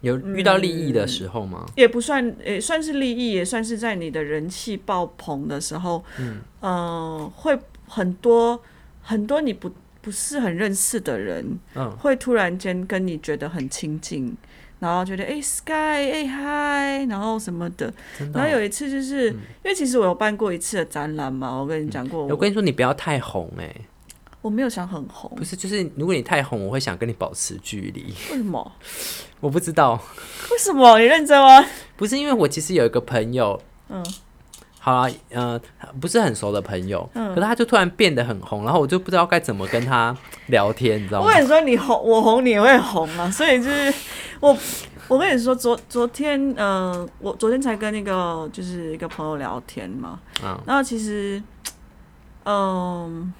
[0.00, 1.66] 有遇到利益的时候吗？
[1.76, 8.58] 也不算也算是利益，也算是在你的人气爆棚的时候，嗯，呃，会很多
[9.02, 14.34] 很多你不不是很认识的人，嗯，会突然间跟你觉得很亲近，
[14.80, 17.92] 然后觉得哎、Sky 哎、嗨，然后什么的。
[18.18, 23.72] 真的哦、然后有一次就是、因为其实我有办过一次的展览嘛，我跟你讲过，我跟你说，你不要太红哎、
[24.42, 28.14] 我没有想很红不，是，就是如果你太红，我会想跟你保持距离。
[28.32, 28.72] 为什么？
[29.40, 30.02] 我不知道，
[30.50, 30.98] 为什么？
[30.98, 31.64] 你认真吗？
[31.96, 34.04] 不是因为我其实有一个朋友，嗯，
[34.82, 35.60] 好啦，呃，
[36.00, 40.16] 不是很熟的朋友，嗯可是他就突然变得很红，然后我就不知道该怎么跟他
[40.46, 41.26] 聊天，你知道吗？
[41.26, 43.30] 我跟你说，你红，我红，你也会红啊。
[43.30, 43.92] 所以就是
[44.40, 44.56] 我，
[45.06, 51.42] 我跟你说，昨昨天，呃，我昨天才跟那个就是一个朋友聊天嘛，嗯然后其实，
[52.44, 53.30] 嗯、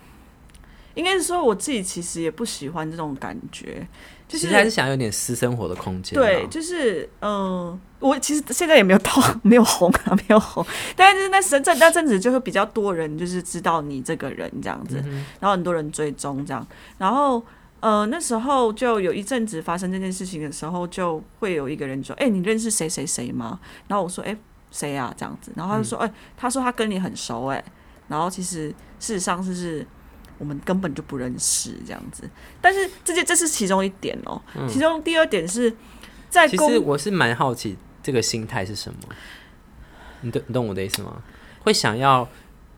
[0.93, 3.89] 应该是说我自己其实也不喜欢这种感觉，
[4.29, 6.23] 就是其实还是想有点私生活的空间啊。
[6.23, 14.97] 对，就是嗯、呃我其实现在也没有到 没有红啊， 没有红，但是那时阵那阵子就会比较多人就是知道你这个人这样子，
[15.39, 16.67] 然后很多人追踪这样，
[16.99, 17.41] 然后
[17.81, 24.37] 呃那时候就有一阵子发生这件事情的时候，就会有一个人说：“哎、你认识谁谁谁吗？”然后我说：“哎、
[24.71, 27.63] 谁啊？”这样子，然后他就说：“哎、他说他跟你很熟哎、
[28.09, 29.87] 然后其实事实上就是。
[30.39, 32.23] 我们根本就不认识这样子，
[32.63, 35.71] 但是这件这是其中一点哦、其中第二点是
[36.31, 38.99] 在其公实我是蛮好奇这个心态是什么，
[40.23, 41.23] 你懂你懂我的意思吗？
[41.61, 42.27] 会想要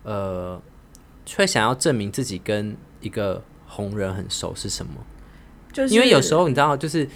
[0.03, 0.61] 呃，
[1.37, 4.93] 会想要证明自己跟一个红人很熟是什么？
[5.73, 7.09] 就是因为有时候你知道，就是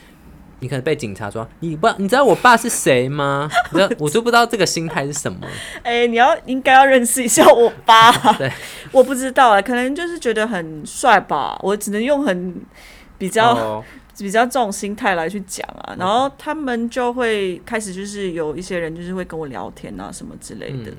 [0.60, 3.50] 你可能被警察抓你爸，你知道我爸是谁吗？
[3.70, 5.40] 你知道我都不知道这个心态是什么。
[5.82, 8.10] 哎、你要应该要认识一下我爸。
[8.38, 8.50] 对，
[8.92, 12.54] 我不知道啊，可能就是觉得很帅吧，我只能用很
[13.18, 13.84] 比较、哦
[14.18, 15.94] 比较这种心态来去讲啊。
[15.98, 20.96] 然后他们就会开始就是有一些人就是会跟我聊天啊什么之类的，嗯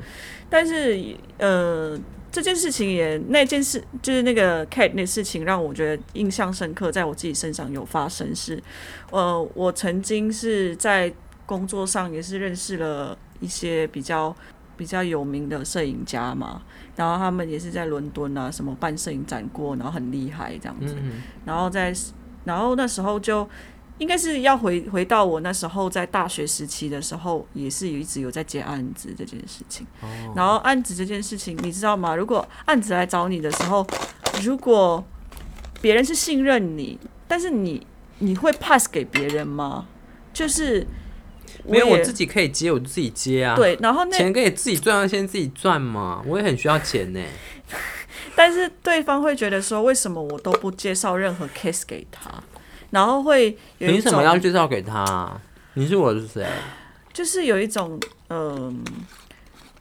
[0.49, 0.99] 但是
[1.37, 1.99] 呃。
[2.29, 8.61] 这件事情也那件事就是那个 Kate 那事情让我觉得印象深刻，在我自己身上有发生是，
[9.09, 11.11] 呃，我曾经是在
[11.47, 14.35] 工作上也是认识了一些比较
[14.75, 16.61] 比较有名的摄影家嘛，
[16.97, 21.91] 然后他们也是在伦敦啊什么办摄影展过，然后很厉害这样子，嗯然后在
[22.47, 23.47] 然后那时候就
[23.99, 29.85] 应该是要回回到我那时候在大学时期的时候，也是有一直有在接案子这件事情。
[30.01, 32.15] 哦然后案子这件事情，你知道吗？
[32.15, 33.85] 如果案子来找你的时候，
[34.41, 35.03] 如果
[35.81, 37.85] 别人是信任你，但是你
[38.19, 39.87] 你会 pass 给别人吗？
[40.33, 40.85] 就是
[41.65, 46.21] 没有我自己可以接，我就自己接啊。，对，然后那钱可以自己赚，要先自己赚嘛。
[46.25, 47.19] 我也很需要钱呢。
[48.37, 52.29] 但是对方会觉得说，为什么我都不介绍任何 case 给他？
[52.91, 55.41] 然后会有一凭什么要，介绍给他啊？
[55.73, 56.45] 你是我是谁？
[57.11, 58.83] 就是有一种，嗯、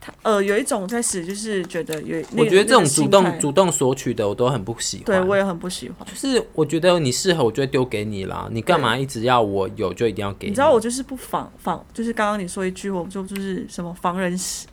[0.01, 5.05] 他呃，有一种开始就是觉得有，那个我觉得这种主动主动索取的，我都很不喜欢。
[5.05, 6.09] 对我也很不喜欢。
[6.09, 8.49] 就是我觉得你适合，我就会丢给你啦。
[8.51, 14.67] 你干嘛一直要我有就一定要给你你知道我就是不防防，就是刚刚你说一句，我就就是什么防人之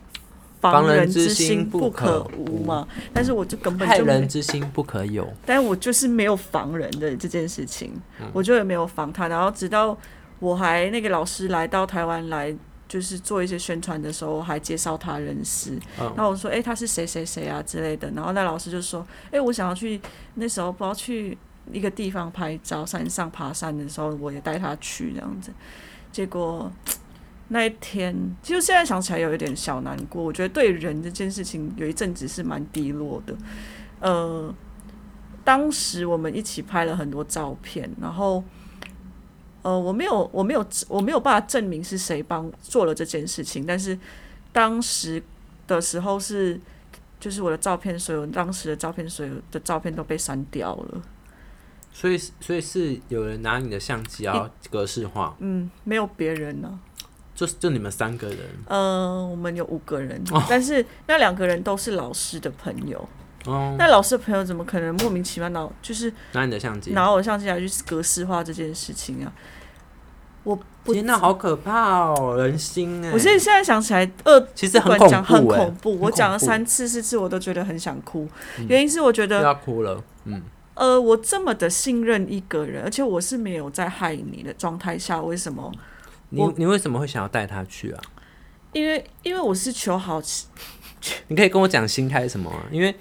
[0.72, 5.26] 防人人之心心不可可无嘛，但是我就根本害就没人之心不可有。
[5.44, 7.92] 但我就是没有防人的这件事情，
[8.32, 9.28] 我就也没有防他。
[9.28, 9.96] 然后直到
[10.38, 12.54] 我还那个老师来到台湾来，
[12.86, 15.72] 就是做一些宣传的时候，还介绍他认识。
[16.00, 20.00] 嗯然后我说：“哎、他是谁谁谁啊之类的。”然后那老师就说：“哎、我想要去
[20.34, 21.36] 那时候不知道去
[21.72, 25.50] 一个地方拍照，山上爬山的时候，我也带他去这样子。
[26.12, 26.70] 结果
[27.48, 30.22] 那一天，其实现在想起来有一点小难过。
[30.22, 33.36] 我觉得对人这件事情有一阵子是蛮低落的。
[34.00, 34.52] 呃，
[35.44, 38.42] 当时我们一起拍了很多照片，然后
[39.62, 43.98] 呃，我没有，我没有，我没有办法证明是谁帮做了这件事情，但是
[44.52, 45.22] 当时
[45.66, 46.60] 的时候是，
[47.20, 51.02] 就是我的照片，所有当时的照片，所有的照片都被删掉了。
[51.92, 56.78] 所以所以是有人拿你的相机啊格式化，嗯，没有别人呢、
[57.34, 63.08] 就就你们三个人呃，我们有五个人，哦但是那两个人都是老师的朋友。
[63.46, 69.30] 哦，那老师的朋友怎么可能莫名其妙拿就是拿你的相机，拿我的相机来去格式化这件事情啊？
[70.44, 73.10] 我我天哪，好可怕哦，人心哎！
[73.12, 78.28] 我现在现在想起来，二其实很讲很恐怖哎，恐怖，我讲了三次四次，我都觉得很想哭。
[78.68, 80.42] 原因是我觉又得，要哭了，嗯，
[80.74, 85.72] 呃，我这么的信任一个人，而且我是没有在害你的状态下，为什么？
[86.34, 88.02] 你你为什么会想要带他去啊？
[88.72, 90.20] 因为因为我是求好，
[91.28, 92.66] 你可以跟我讲心态是什么啊？
[92.70, 92.94] 因为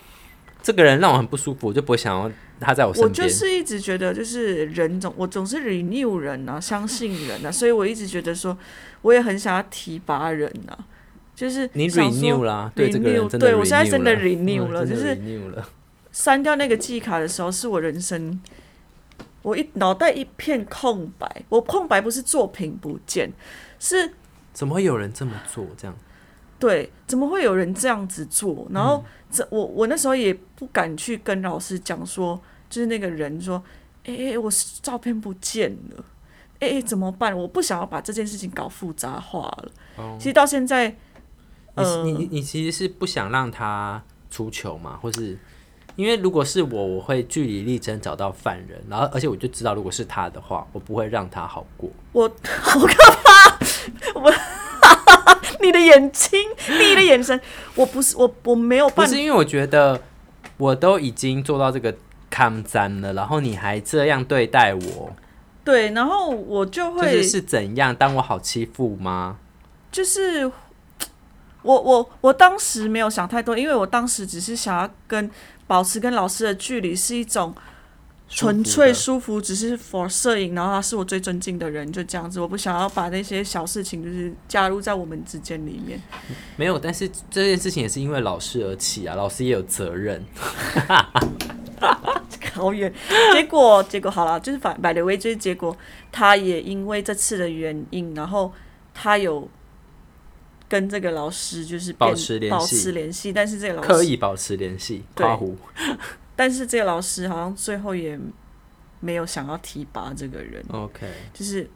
[0.62, 3.14] 这个人让我很不舒服，我就不会想要他在我身边我。
[3.14, 8.58] 就是一直觉得，就是人总我总是 renew 人啊，相信人啊， 所以我一直觉得说，
[9.02, 10.78] 我也很想要提拔人啊，
[11.36, 15.68] 就是你 renew 啦，对这个人 renew，真的对我现在真的 renew 了，嗯就是 renew 了。
[16.12, 18.40] 删掉那个记忆卡的时候，是我人生，
[19.44, 21.44] 我一脑袋一片空白。
[21.50, 23.32] 我空白不是作品不见，
[23.78, 24.12] 是
[24.52, 25.68] 怎么会有人这么做？
[25.78, 25.96] 这样
[26.60, 28.66] 对，怎么会有人这样子做？
[28.72, 33.62] 然后这我我那时候也不敢去跟老师讲说，就是那个人说，
[34.06, 34.50] 哎、欸我
[34.82, 36.06] 照片不见了，
[36.60, 37.38] 哎、欸怎么办？
[37.38, 39.72] 我不想要把这件事情搞复杂化了。
[39.98, 40.96] 哦其实到现在，
[41.76, 45.38] 你你你其实是不想让他出糗嘛，或是
[45.96, 51.90] 因为如果是我，我会据理力争找到犯人，然后而且我就知道，如果是他的话，我不会让他好过。
[52.12, 52.28] 我
[52.62, 54.20] 好可怕！
[54.20, 54.34] 我
[55.62, 57.40] 你的眼睛，你的眼神，
[57.76, 60.02] 我不是我我没有办不是因为我觉得
[60.58, 61.96] 我都已经做到这个
[62.30, 65.14] 抗战了，然后你还这样对待我，
[65.64, 67.96] 对，然后我就就会是是怎样？
[67.96, 69.38] 当我好欺负吗？
[69.92, 70.52] 就是
[71.62, 75.30] 我我我当时没有想太多，因为我当时只是想要跟
[75.74, 77.52] 保持跟老师的距离是一种
[78.30, 82.40] 纯粹舒舒服，只是 for 摄影，然后他是我最尊敬的人，就这样子。
[82.40, 86.00] 我不想要把那些小事情就是加入在我们之间里面。
[86.56, 90.24] 没有，但是这件事情也是因为老师而起啊，老师也有责任。
[92.54, 92.94] 好远，
[93.34, 95.76] 结果结果好了，就是反百的威，就是结果
[96.12, 98.54] 他也因为这次的原因，然后
[98.94, 99.50] 他有
[100.70, 105.56] 跟这个老师就是保持联系保持联系，但是这个老师刻意保持联系，对夸胡。
[106.36, 108.20] 但是这个老师好像最后也
[109.00, 111.70] 没有想要提拔这个人，OK，就是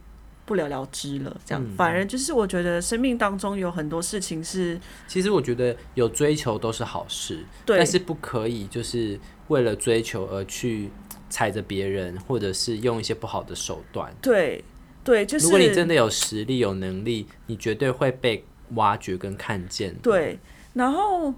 [0.46, 1.38] 不了了之了。
[1.46, 9.20] 这样，嗯反而就是我觉得生命当中有很多事情是其实我觉得有追求都是好事，对但是不可以就是
[9.50, 10.90] 为了追求而去
[11.30, 14.12] 踩着别人，或者是用一些不好的手段。
[14.22, 14.64] 对
[15.04, 18.44] 对，就是如果你真的有实力、有能力，你绝对会被
[18.76, 20.40] 挖掘跟看见。，对，
[20.74, 21.34] 然后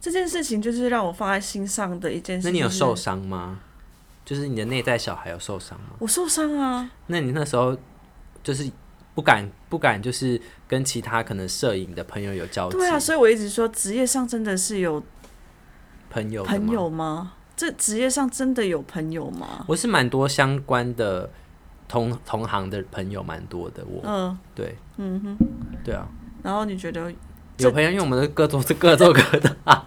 [0.00, 2.42] 这件事情就是让我放在心上的一件事。
[2.42, 2.94] 就是那你有受？
[2.94, 3.60] 伤吗？
[4.24, 5.96] 就是你的内在小孩有受伤吗？
[5.98, 7.76] 我受伤啊，那你那时候
[8.42, 8.70] 就是
[9.14, 12.76] 不敢不敢，就是跟其他可能摄影的朋友有交集？
[12.78, 15.02] 对啊，所以我一直说职业上真的是有
[16.10, 17.32] 朋友朋友吗？
[17.56, 19.64] 这职业上真的有朋友吗？
[19.66, 21.28] 我是蛮多相关的
[21.88, 23.84] 同同行的朋友，蛮多的。
[23.84, 25.36] 我、嗯对嗯哼，
[25.84, 26.08] 对啊，
[26.42, 27.12] 然后你觉得
[27.58, 29.86] 有朋友，因为我们的各做是各做各的啊，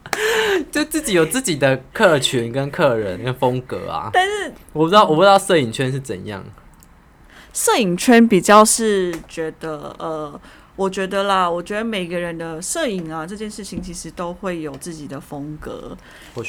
[0.70, 4.10] 就自己有自己的客群跟客人跟风格啊。
[4.12, 6.44] 但是我不知道，我不知道摄影圈是怎样。
[7.52, 10.40] 摄影圈比较是觉得，呃，
[10.76, 15.96] 我觉得啦，我觉得每个人的摄影啊这件事情，其实都会有自己的风格，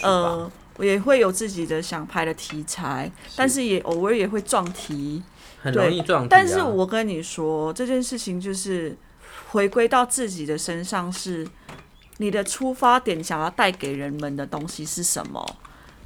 [0.04, 5.24] 呃，也会有自己的想拍的题材，但是也偶尔也会撞题。
[5.62, 6.28] 很容易撞、题啊。
[6.30, 8.96] 但是我跟你说，这件事情就是
[9.52, 11.48] 回归到自己的身上是。
[12.22, 15.56] 你的出发点想要带给人们的东西是什么？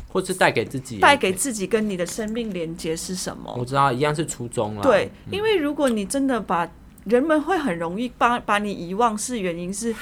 [0.10, 3.51] 或是带给自己，带给自己跟你的生命连接是什么？
[3.58, 4.84] 我知道一样是初衷啦。
[4.84, 6.71] 对，因为如果你真的把
[7.06, 9.95] 人们会很容易把把你遗忘，是原因是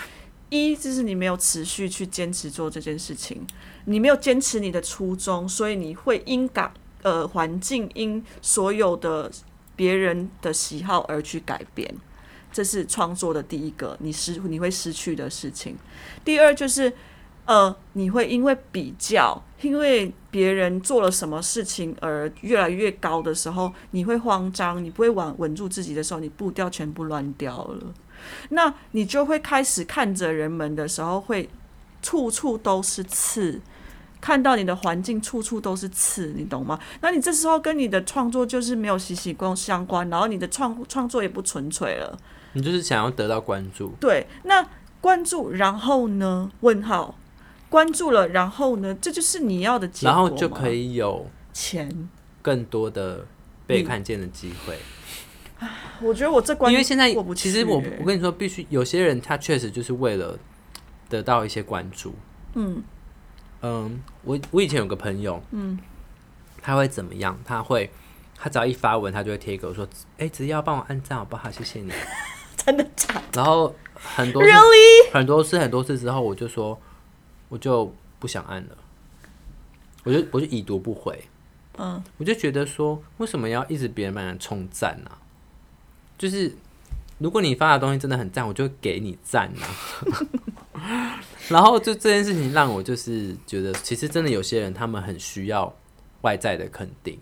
[0.50, 3.48] 一就是你没有持续去坚持做这件事情，
[3.86, 6.74] 你没有坚持你的初衷，所以你会因感
[7.04, 9.32] 呃环境因所有的
[9.78, 11.90] 别人的喜好而去改变。
[12.52, 15.78] 这是创作的第一个，你失你会失去的事情。
[16.24, 16.92] 第二就是，
[17.46, 27.94] 呃，你会因为比较，因为别人做了什么事情而越来越高的时候，你会慌张，你不会稳稳住自己的时候，你步调全部乱掉了。
[28.50, 31.50] 那你就会开始看着人们的时候，会
[32.02, 33.62] 处处都是刺。
[34.20, 36.80] 看到你的环境处处都是刺，你懂吗？
[37.02, 42.16] 那你这时候跟你的创作就是没有息息相关，然后你的创创作也不纯粹了。
[42.54, 44.68] 你就是想要得到关注，对，那
[45.00, 46.52] 关注，然后呢？
[46.62, 47.16] 问号，
[47.70, 48.94] 关注了，然后呢？
[49.02, 52.10] 这就是你要的结果然后就可以以有钱。
[52.42, 53.26] 更多的
[53.68, 54.78] 被看见的机会。
[56.02, 60.38] 我觉得我这关，因为现在其实我欸我跟你说，必须有些人他确实就是为了
[61.08, 62.16] 得到一些关注，
[62.56, 62.82] 嗯，
[63.62, 65.78] 嗯，我我以前有个朋友，嗯，
[66.62, 67.40] 他会怎么样？
[67.46, 67.92] 他会，
[68.36, 69.88] 他只要一发文，他就会贴一个说，
[70.18, 71.52] 哎、只要帮我按赞好不好？
[71.52, 71.92] 谢谢你。
[72.66, 75.14] 真的假的然后很多？Really？
[75.14, 76.80] 很多次很多次之后，我就说，
[77.50, 78.78] 我就不想按了，
[80.04, 81.20] 我就我就已读不回。
[81.78, 85.12] 嗯，我就觉得说，为什么要一直别人帮人冲赞呢？
[86.18, 86.54] 就是
[87.18, 91.20] 如果你发的东西真的很赞，我就给你赞啊。
[91.50, 95.74] 然后就这件事情让我就是觉得，其实真的有些人他们很需要
[96.22, 97.20] 外在的肯定，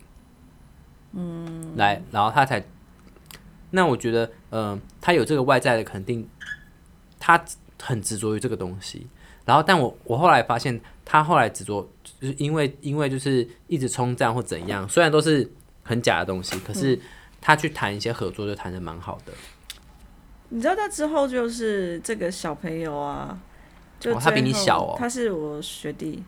[1.13, 2.63] 嗯，来，然后他才，
[3.71, 6.27] 那我觉得，嗯、他有这个外在的肯定，
[7.19, 7.43] 他
[7.81, 9.07] 很执着于这个东西。
[9.45, 15.49] 然后，但我我后来发现，他后来执着，就是因为因为就是一直冲赞或怎样，虽然都是
[15.83, 16.99] 很假的东西，可是
[17.41, 19.33] 他去谈一些合作就谈的蛮好的。
[20.49, 23.39] 你知道他之后就是这个小朋友啊，
[23.99, 26.23] 就、哦他比你小哦他是我学弟，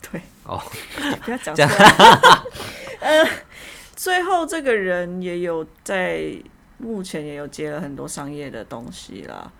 [0.00, 0.62] 对，哦，
[1.24, 2.42] 不要讲出这样来。
[3.00, 3.28] 呃，
[3.94, 6.34] 最后这个人也有在
[6.78, 9.50] 目前也有接了很多商业的东西啦。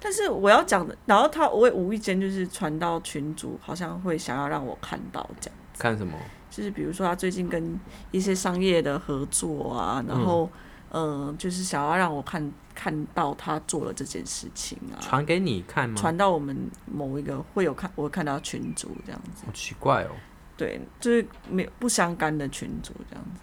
[0.00, 5.58] 但是我要讲的，然后他我也无意间就是传到群主，好像会想要让我看到这样。
[5.76, 6.16] 看什么？
[6.50, 7.78] 就是比如说他最近跟
[8.10, 10.48] 一些商业的合作啊，然后
[10.90, 15.96] 嗯、呃就是想要让我看看到他做了这件事情啊，传给你看吗？
[15.96, 16.56] 传到我们
[16.86, 20.10] 某一个会有看，我会看到群主这样子，好奇怪哦，
[20.56, 23.42] 对，就是没有不相干的群主这样子。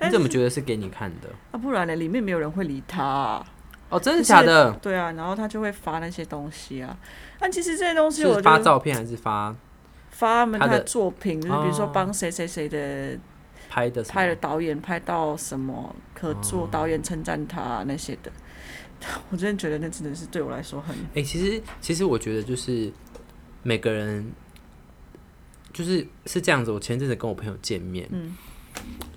[0.00, 1.28] 你怎么觉得是给你看的？
[1.52, 1.58] 啊？
[1.58, 1.96] 不然呢？
[1.96, 3.46] 里面没有人会理他、啊。
[3.88, 4.72] 哦，真的假的？
[4.82, 6.96] 对啊，然后他就会发那些东西啊。
[7.38, 9.54] 但其实这些东西，是我发照片还是发
[10.10, 13.18] 发他们的的作品，就是比如说哦帮谁谁谁的
[13.68, 14.02] 拍的？
[14.04, 18.32] 拍的导演拍到什么可做，哦导演称赞他那些的，
[19.30, 22.92] 我真的觉得那真的是对我来说很哎、其实其实我觉得就是
[23.62, 24.32] 每个人
[25.72, 26.72] 就是是这样子。
[26.72, 28.36] 我前阵子跟我朋友见面，嗯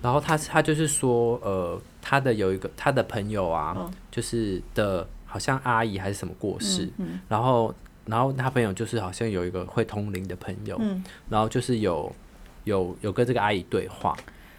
[0.02, 3.90] 然后他他就是说，呃，他的有一个他的朋友啊，嗯。
[4.10, 7.72] 就是的好像阿姨还是什么过世，嗯然后
[8.06, 12.12] 然后他朋友就是好像有一个会通灵的朋友，嗯，然后就是有
[12.64, 14.16] 有有跟这个阿姨对话，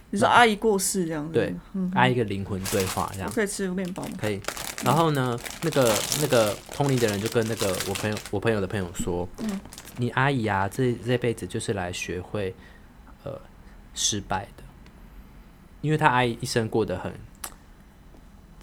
[0.09, 3.27] 你说阿姨过世这样子，对，嗯，阿姨一个灵魂对话这样。
[3.29, 3.35] 我。
[3.35, 4.11] 可以吃面包吗？
[4.17, 4.39] 可以。
[4.85, 9.59] 然后呢，那个那个通灵的人就跟那个我朋友我朋友的朋友说，嗯
[9.97, 12.55] 你阿姨啊，这这辈子就是来学会
[13.25, 13.39] 呃
[13.93, 14.60] 失败的，
[15.81, 17.13] 因为他阿姨一生过得很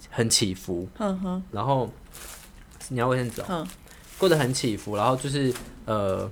[0.09, 1.89] 很起伏，嗯哼然后
[2.89, 3.67] 你要卫生纸哦，
[4.17, 5.53] 过得很起伏，然后就是
[5.85, 6.29] 呃。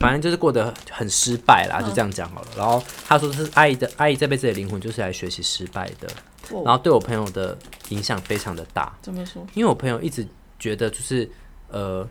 [0.00, 2.48] 反正就是过得很失败啦，就这样讲好了。
[2.56, 6.08] 然后他说是阿姨的阿姨这辈子的灵魂就是来学习失败的，
[6.52, 8.96] 哦然后对我朋友的影响非常的大。
[9.02, 9.44] 怎么说？
[9.54, 10.24] 因为我朋友一直
[10.56, 11.28] 觉得就是
[11.66, 12.08] 呃，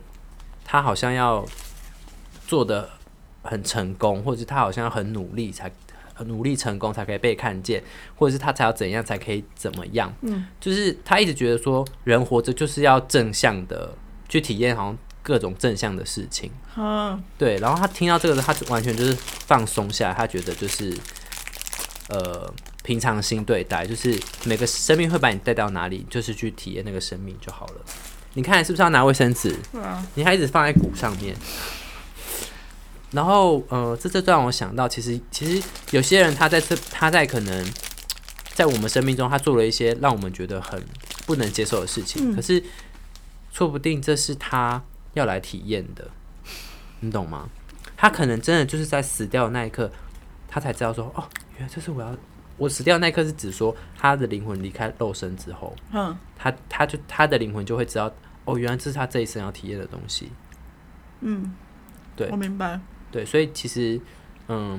[0.66, 1.42] 他好像要
[2.46, 2.90] 做的
[3.40, 5.87] 很成功，或者是他好像要很努力才很
[6.24, 7.82] 努力成功才可以被看见，
[8.16, 10.12] 或者是他才要怎样才可以怎么样。
[10.22, 13.94] 嗯，就是他一直觉得说，人活着就是要正向的
[14.28, 16.50] 去体验，好像各种正向的事情。
[16.76, 19.16] 嗯，对，然后他听到这个，他就完全就是
[19.46, 20.96] 放松下来，他觉得就是
[22.08, 22.52] 呃
[22.82, 27.80] 平常心对待，就是每个生命会把你带到哪里，就是去体验那个生命就好了。
[28.34, 29.56] 你看是不是要拿卫生纸？
[30.14, 31.34] 你还一直放在鼓上面。
[33.10, 37.66] 然后，呃，这这就让我想到，其实其实有些人他在这他在可能
[38.52, 40.82] 在我们生命中，他做了一些让我们觉得很
[41.26, 42.62] 不能接受的事情，嗯可是
[43.50, 44.82] 说不定这是他
[45.14, 46.10] 要来体验的，
[47.00, 47.48] 你懂吗？
[47.96, 49.90] 他可能真的就是在死掉的那一刻，
[50.46, 51.24] 他才知道说，哦，
[51.56, 52.14] 原来这是我要
[52.58, 58.12] 我死掉的那一刻是指说他的灵魂离开肉身之后，嗯，他他就他的灵魂就会知道，
[58.44, 60.30] 哦，原来这是他这一生要体验的东西。
[61.20, 61.54] 嗯，
[62.14, 62.78] 对我明白。
[63.10, 64.00] 对，所以其实，
[64.48, 64.78] 嗯，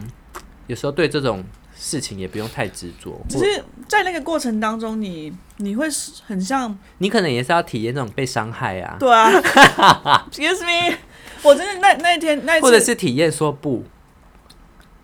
[0.68, 1.44] 有时候对这种
[1.76, 5.88] 事情也不用太执着，只是在那个过程当中你，你会
[6.26, 9.32] 很像，你可能也是要体验那种被伤害啊，对啊，
[10.32, 10.96] excuse me，
[11.42, 13.84] 我真的那那一天那或者是体验说不，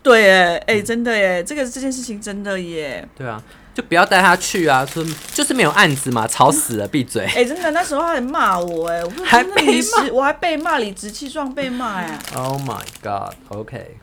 [0.03, 3.41] 对耶，哎、真的耶，这个这件事情真的耶，对啊，
[3.75, 7.25] 就不要带他去啊，说就是没有案子嘛，吵死了，闭嘴。
[7.35, 12.17] 哎、真的那时候他还骂我哎，我还被骂，我还被骂理直气壮被骂哎。
[12.35, 13.97] Oh my god，OK，、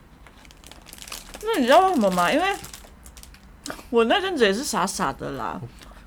[1.43, 2.31] 那你知道为什么吗？
[2.31, 2.47] 因为
[3.89, 5.59] 我那阵子也是傻傻的啦，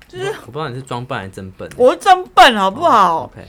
[0.06, 3.44] 就是我不知道你是装笨还是真笨，我是真笨好不好？？OK，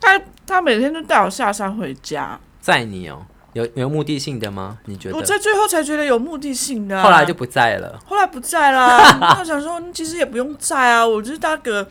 [0.00, 4.78] 他他每天都带我下山回家，载你哦，有有目的性的吗？
[4.84, 5.16] 你觉得？
[5.16, 7.98] 我在最后才觉得有目的性的啊、后来就不在了。
[8.04, 9.18] 后来不在啦。
[9.20, 11.88] 那 我想说，其实也不用在啊，我就是搭个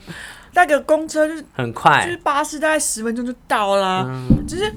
[0.52, 4.04] 搭个公车，就是很快就是，巴士，大概十分钟就到啦。
[4.06, 4.72] 嗯，只是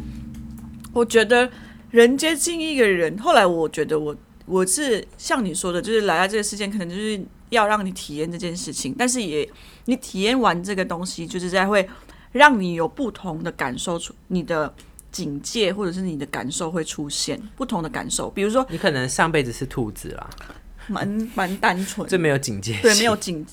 [0.91, 1.49] 我觉得
[1.91, 4.15] 人接近一个人，后来我觉得我
[4.45, 9.47] 我是像你说的，就是来到这个世界，可能就是要让你体验这件事情，但是也
[9.85, 11.87] 你体验完这个东西，就是在会
[12.31, 14.73] 让你有不同的感受出你的
[15.11, 20.29] 警戒或者是你的感受会出现不同的感受，比如说你可能上辈子是兔子啦，
[20.87, 23.45] 蛮蛮单纯，这没有警戒，对，没有警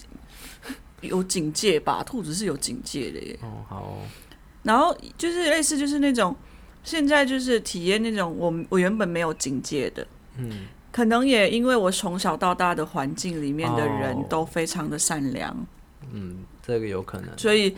[1.01, 3.39] 有警戒吧，兔子是有警戒的耶。
[3.43, 3.99] 哦，好哦。
[4.63, 6.35] 然后就是类似就是那种
[6.85, 10.07] 现在就是体验那种我我原本没有警戒的，
[10.37, 14.27] 嗯，可能也因为我从小到大的环境里面的人哦。
[14.29, 15.57] 都非常的善良，
[16.13, 17.77] 嗯，这个有可能，所以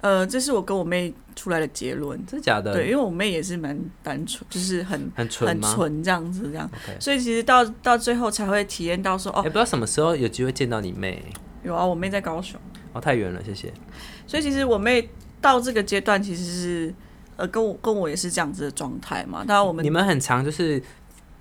[0.00, 2.18] 呃，这是我跟我妹出来的结论。
[2.26, 2.72] 真的假的？
[2.72, 11.22] 对，因为我妹也是蛮单纯，就是很很很纯很纯这样子，这样所以其实到到最后才会体验到说，哦，也不知道什么时候有机会见到你妹。
[11.62, 12.58] 有啊，我妹在高雄，
[12.94, 13.72] 哦，太远了，谢谢。
[14.26, 15.06] 所以其实我妹
[15.40, 16.94] 到这个阶段其实是
[17.36, 19.44] 呃跟我跟我也是这样子的状态嘛。
[19.46, 20.82] 当然我们你们很常就是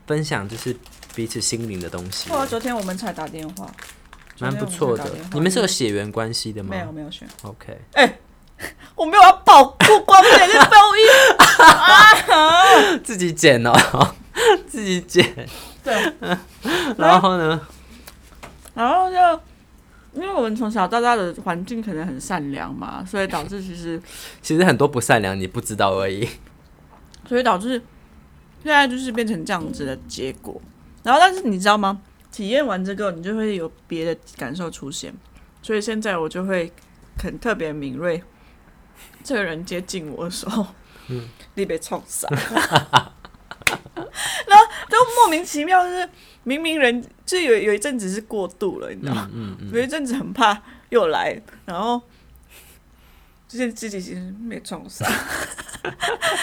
[0.06, 0.76] 分享就是
[1.16, 3.72] 彼此心灵的东西，哇，昨天我们才打电话，
[4.40, 5.10] 蛮不错的。
[5.34, 6.72] 你们是有血缘关系的吗？
[6.72, 7.78] 没有没有选，OK，
[8.96, 11.06] 我没有要保护光点的抖音。
[13.04, 13.74] 自己剪哦，
[14.68, 15.48] 自己剪。
[15.84, 16.14] 对，
[16.98, 17.60] 然后呢？
[18.74, 19.16] 然后就
[20.14, 24.02] 因为我们从小到大的环境可能很善良嘛，所以导致其实
[24.42, 26.28] 其实很多不善良，你不知道而已。
[27.28, 27.82] 所以导致
[28.64, 30.60] 现在就是变成这样子的结果。
[31.04, 32.02] 然后但是你知道吗？
[32.32, 35.14] 体验完这个，你就会有别的感受出现。
[35.62, 36.72] 所以现在我就会
[37.18, 38.22] 很特别敏锐，
[39.24, 40.66] 这个人接近我的时候，
[41.08, 42.46] 嗯，你被冲散， 然
[44.58, 46.08] 后就莫名其妙，就是
[46.44, 49.30] 明明人就有有一阵子是过度了，你知道吗？
[49.34, 52.02] 嗯嗯，有一阵子很怕又来，然后
[53.48, 55.08] 就是自己其实没冲上，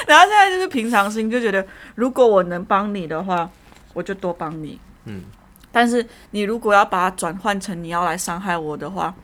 [0.07, 3.51] 然后现在就是平常心，就觉得如果我能帮你的话，
[3.95, 4.79] 我就多帮你。
[5.05, 5.23] 嗯，
[5.71, 9.15] 但是你如果要把它转换成你要来伤害我的话，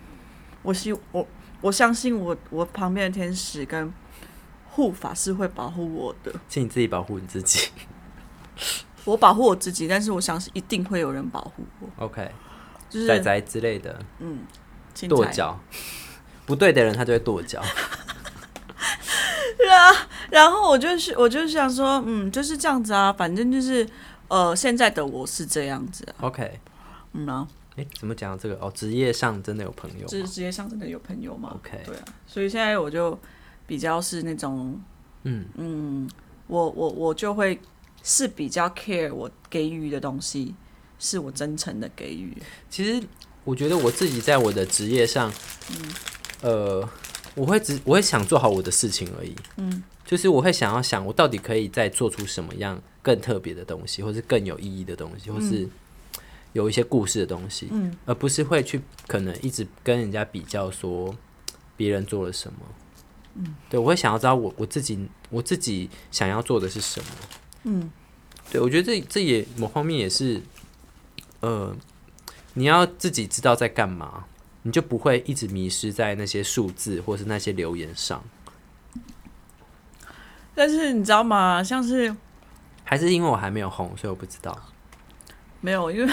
[0.63, 1.27] 我希我
[1.63, 3.91] 我相信我我旁边的天使跟
[4.71, 7.71] 护法是会保护我的，请你自己保护你自己。
[9.05, 12.31] 我保护我自己，但是我相信一定会有人保护我，OK，
[12.91, 13.99] 就是仔仔之类的。
[14.95, 15.17] 青菜。
[15.17, 15.59] 跺脚，
[16.45, 17.63] 不对的人他就会跺脚。
[20.31, 23.87] 然后我就是我就想说，嗯，就是这样子啊，反正就是
[24.29, 26.61] 呃，现在的我是这样子啊，OK，
[27.13, 27.47] 嗯啊，
[27.77, 28.55] 哎，怎么讲这个？
[28.57, 30.07] 哦，职业上真的有朋友吗？
[30.09, 33.19] 就是职业上真的有朋友吗？OK 对啊，所以现在我就
[33.67, 34.81] 比较是那种，
[35.25, 35.47] 嗯。
[35.57, 36.11] 嗯
[36.49, 37.59] 我我我就会
[38.03, 40.55] 是比较 care 我给予的东西，
[40.99, 42.37] 是我真诚的给予，
[42.69, 43.03] 其实
[43.45, 45.33] 我觉得我自己在我的职业上，
[45.71, 45.77] 嗯。
[46.43, 46.87] 呃，
[47.37, 49.35] 我会只我会想做好我的事情而已。
[49.57, 55.67] 嗯，就是我会想要想，我到底可以再做出什么样更特别的东西，或是更有意义的东西，或是
[56.53, 57.69] 有一些故事的东西。
[57.71, 61.15] 嗯，而不是会去可能一直跟人家比较说
[61.77, 62.59] 别人做了什么。
[63.35, 67.07] 嗯，对，我会想要知道我我自己我自己想要做的是什么。
[67.65, 67.91] 嗯，
[68.51, 70.43] 对，我觉得这这也某方面也是，
[71.41, 71.75] 呃，
[72.55, 74.27] 你要自己知道在干嘛，
[74.63, 78.23] 你就不会一直迷失在那些数字或是那些留言上。
[80.55, 81.65] 但是你知道吗？
[81.65, 82.15] 像是
[82.85, 84.61] 还是因为我还没有红，所以我不知道。
[85.63, 86.13] 没有，因为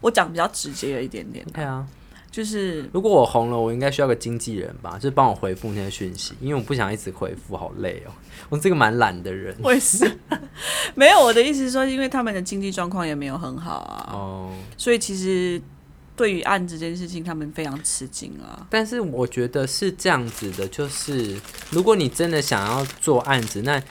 [0.00, 1.84] 我讲比较直接一点点，对啊，
[2.30, 8.12] 就是如果我红了，我应该需要个经纪人吧，就是帮我回复那些讯息，因为我不想一直回复，好累哦。
[8.48, 9.56] 我这个蛮懒的人。
[9.62, 10.18] 我也是，
[10.94, 15.60] 没有我的意思是说，因为他们的经济状况也没有很好啊，哦，所以其实
[16.14, 18.66] 对于案子这件事情，他们非常吃惊啊。
[18.70, 23.82] 但是我觉得是这样子的，就是如果你真的想要做案子，那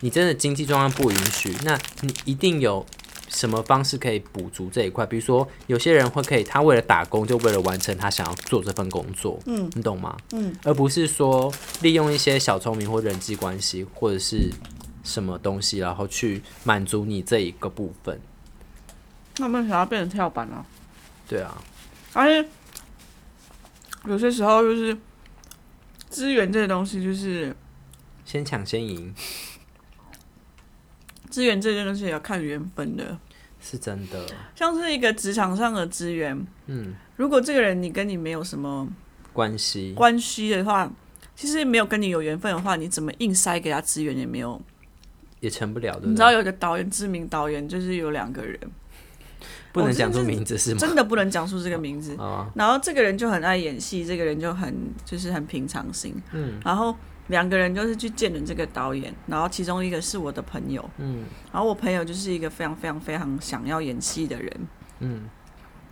[0.00, 2.84] 你真的经济状况不允许，那你一定有
[3.28, 5.04] 什么方式可以补足这一块。
[5.06, 10.16] 比如说，有些人会可以，他为了打工，就为了完成他想要做这份工作，嗯，你懂吗？
[10.32, 11.52] 嗯，而不是说
[11.82, 14.50] 利用一些小聪明或人际关系或者是
[15.04, 18.20] 什么东西，然后去满足你这一个部分。
[19.34, 20.64] 他们想要变成跳板啊，
[21.28, 21.62] 对啊，
[22.12, 22.48] 而且
[24.06, 24.96] 有些时候就是
[26.08, 27.54] 资源这些东西，就是
[28.24, 29.14] 先抢先赢
[31.36, 33.18] 资源这件东西也要看缘分的。
[33.60, 34.24] 是真的。
[34.54, 38.88] 像是一个职场上的资源，嗯，如果这个人你跟你没有什么
[39.34, 40.90] 关系关系的话，
[41.34, 44.58] 其实没有跟你有缘分的话，你怎么硬塞给他资源也没有。
[45.40, 46.08] 也成不了，对不对？
[46.08, 48.58] 你知道有一个导演，知名导演就是有两个人，
[49.74, 50.78] 不能讲出名字是吗？
[50.80, 52.16] 真的不能讲出这个名字。
[52.16, 54.74] 啊，然后这个人就很爱演戏，这个人就很
[55.04, 56.14] 就是很平常心。
[56.32, 56.96] 嗯，然后
[57.28, 64.68] 两个人就是去见了这个导演，然后其中一个是我的朋友，嗯然后我朋友就是一个非常非常非常想要演戏的人，
[65.00, 65.28] 嗯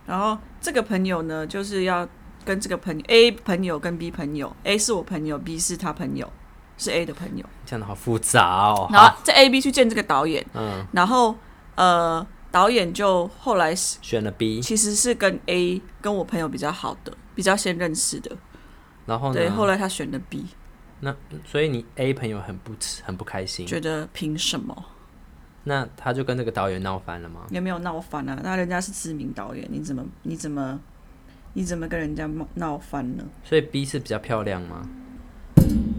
[0.05, 2.07] 然后这个朋友呢，就是要
[2.43, 6.31] 跟这个朋友 A 朋友跟 B 朋友，A 是我朋友，B 是他朋友，
[6.77, 7.43] 是 A 的朋友。
[7.65, 8.87] 讲的好复杂哦。
[8.87, 11.35] 好，然后这 A、B 去见这个导演，嗯，然后
[11.73, 18.31] 呃，导演就后来选了 B，其实是跟 A 跟我朋友比较好的，比较先认识的。
[19.07, 19.33] 然后呢？
[19.33, 20.45] 对，后来他选了 B，
[21.05, 24.85] 那所以你 A 朋友很不很不开心，觉得凭什么？
[25.65, 27.41] 那他就跟这个导演闹翻了吗？
[27.51, 28.39] 也没有闹翻啊？
[28.43, 30.79] 那人家是知名导演，你怎么你怎么
[31.53, 33.23] 你怎么跟人家闹闹翻呢？
[33.43, 34.89] 所以 B 是比较漂亮吗？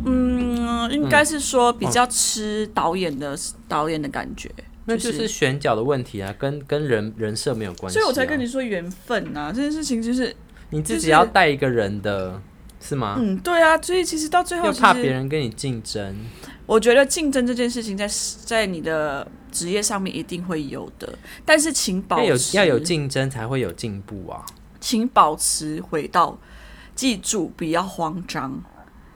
[0.04, 3.38] 嗯，应该是说比较吃导演的、
[3.68, 4.50] 导演的感觉，
[4.86, 8.00] 那就是选角的问题啊，跟跟人人设没有关系、啊。
[8.00, 10.34] 所以我才跟你说缘分啊，这件事情就是，
[10.70, 12.40] 你自己要带一个人的，是
[12.94, 13.16] 吗？
[13.18, 16.14] 嗯，对啊，所以其实到最后，又怕别，人跟你竞争，
[16.66, 18.08] 我觉得竞争这件事情在
[18.44, 24.44] 在你的职业上面一定会有的，但是请保要有持要有竞争才会有进步啊。
[24.78, 26.38] 请保持回到，
[26.94, 28.62] 记住不要慌张。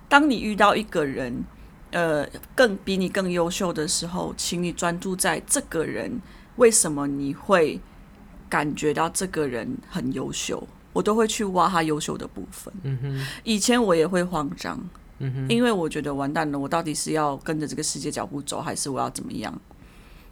[0.09, 1.45] 当你遇到一个人，
[1.93, 6.21] 呃，更比你更优秀的时候，请你专注在这个人
[6.57, 7.81] 为什么你会
[8.49, 12.73] 感觉到这个人很优秀，我都会去挖他优秀的部分。
[12.83, 14.79] 嗯哼，以前我也会慌张，
[15.19, 19.59] 嗯哼，因为我觉得完蛋了，我到底是要跟着这个世界脚步走，还是我要怎么样？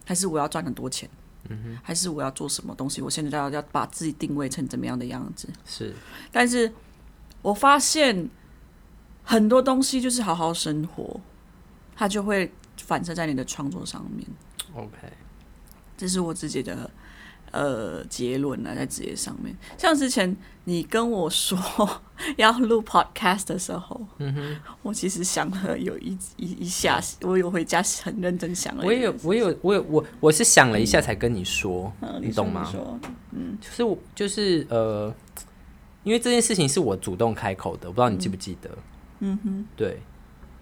[0.04, 1.08] 还是我要赚很多钱？
[1.50, 3.00] 嗯还是我要做什么东西？
[3.00, 5.48] 我现在要要把自己定位成怎么样的样子？
[5.64, 5.94] 是
[6.32, 6.70] 但是
[7.40, 8.28] 我发现
[9.22, 11.20] 很多东西就是好好生活，
[11.94, 12.52] 它就会
[12.82, 14.26] 反射在你的创作上面。
[14.74, 14.96] OK。
[15.96, 16.90] 这是我自己的
[17.52, 19.56] 呃结论呢， 在职业上面。
[19.76, 21.58] 像之前你跟我说
[22.36, 28.84] 要录 podcast 的时候，嗯哼，我其实想了有一一一下，我有回家很认真想了。
[28.84, 32.64] 我也有，我有，我有，我我是想了一下才跟你说，嗯，你懂吗？
[32.64, 32.98] 说
[33.60, 35.12] 就是我就是呃，
[36.04, 38.70] 因为这件事情是我主动开口的，我不知道你记不记得。
[39.20, 40.00] 嗯哼，对，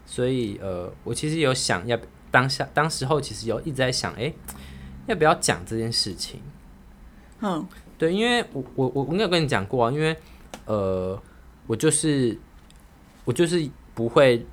[0.06, 1.98] 所以呃，我其实有想要
[2.30, 4.32] 当下当时候其实有一直在想，哎、
[5.06, 6.40] 要不要讲这件事情？
[7.40, 7.66] 嗯
[7.98, 10.16] 对，因为我我我我应该有跟你讲过啊，因为
[10.66, 11.20] 呃，
[11.66, 12.36] 我就是
[13.24, 14.44] 我就是不会，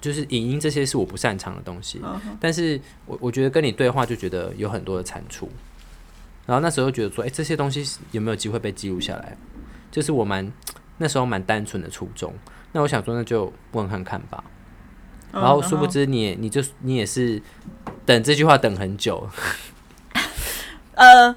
[0.00, 2.00] 就是影音这些是我不擅长的东西，
[2.40, 5.48] 但是我我觉得跟你对话就觉得有很多的产出，
[6.46, 9.36] 然后那时候觉得说，哎、这些东西有没有机会被记录下来？
[9.90, 10.52] 就是我蛮
[10.98, 12.32] 那时候蛮单纯的初衷。
[12.72, 14.44] 那我想说，那就问看看吧。
[14.44, 14.52] 嗯
[15.32, 17.42] 然后殊不知你也你就你也是
[18.06, 19.28] 等这句话等很久，
[20.94, 21.36] 呃，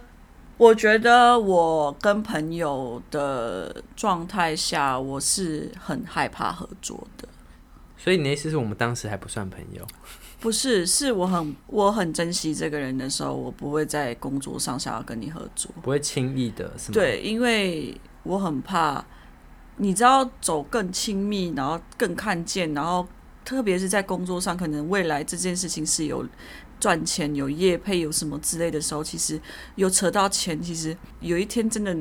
[0.60, 7.26] 我觉得我跟朋友的状态下，我是很害怕合作的。
[7.98, 9.88] 所以你的意思是我们当时还不算朋友？
[10.42, 15.72] 不是，是我很我很珍惜这个人的时候，我不会在工作上想要跟你合作。
[15.82, 19.02] 不会轻易的，是吗？，对，因为我很怕，
[19.78, 23.08] 你知道走更亲密，然后更看见，然后
[23.46, 26.26] 特别是在工作上，可能未来这件事情是有
[26.80, 29.40] 赚钱、有业配、有什么之类的时候，其实
[29.76, 31.96] 有扯到钱，其实有一天真的。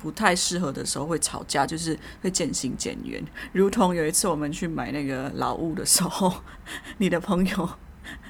[0.00, 3.24] 不太适合的时候会吵架，就是会渐行渐远。
[3.52, 6.30] 如同有一次我们去买那个老物的时候，
[6.98, 7.62] 你的朋友，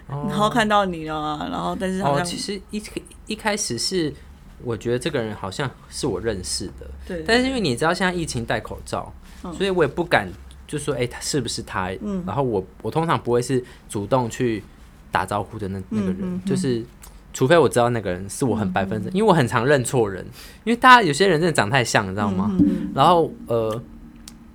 [0.06, 2.80] 哦 然后看到你了啊，然后但是好哦，像、其实一
[3.26, 4.14] 一开始是
[4.62, 10.28] 我觉得这个人好像是我认识的，对，但是因为你知道现在疫情戴口罩，嗯所以我也不敢
[10.68, 11.90] 就说哎、他是不是他？
[12.02, 14.62] 嗯然后我我通常不会是主动去
[15.14, 16.84] 打招呼的那那个人，嗯嗯嗯就是
[17.32, 20.24] 除非我知道那个人是我很百分之，因为我很常认错人，
[20.64, 22.50] 因为大家有些人真的长太像，你知道吗？
[22.58, 23.82] 嗯然后呃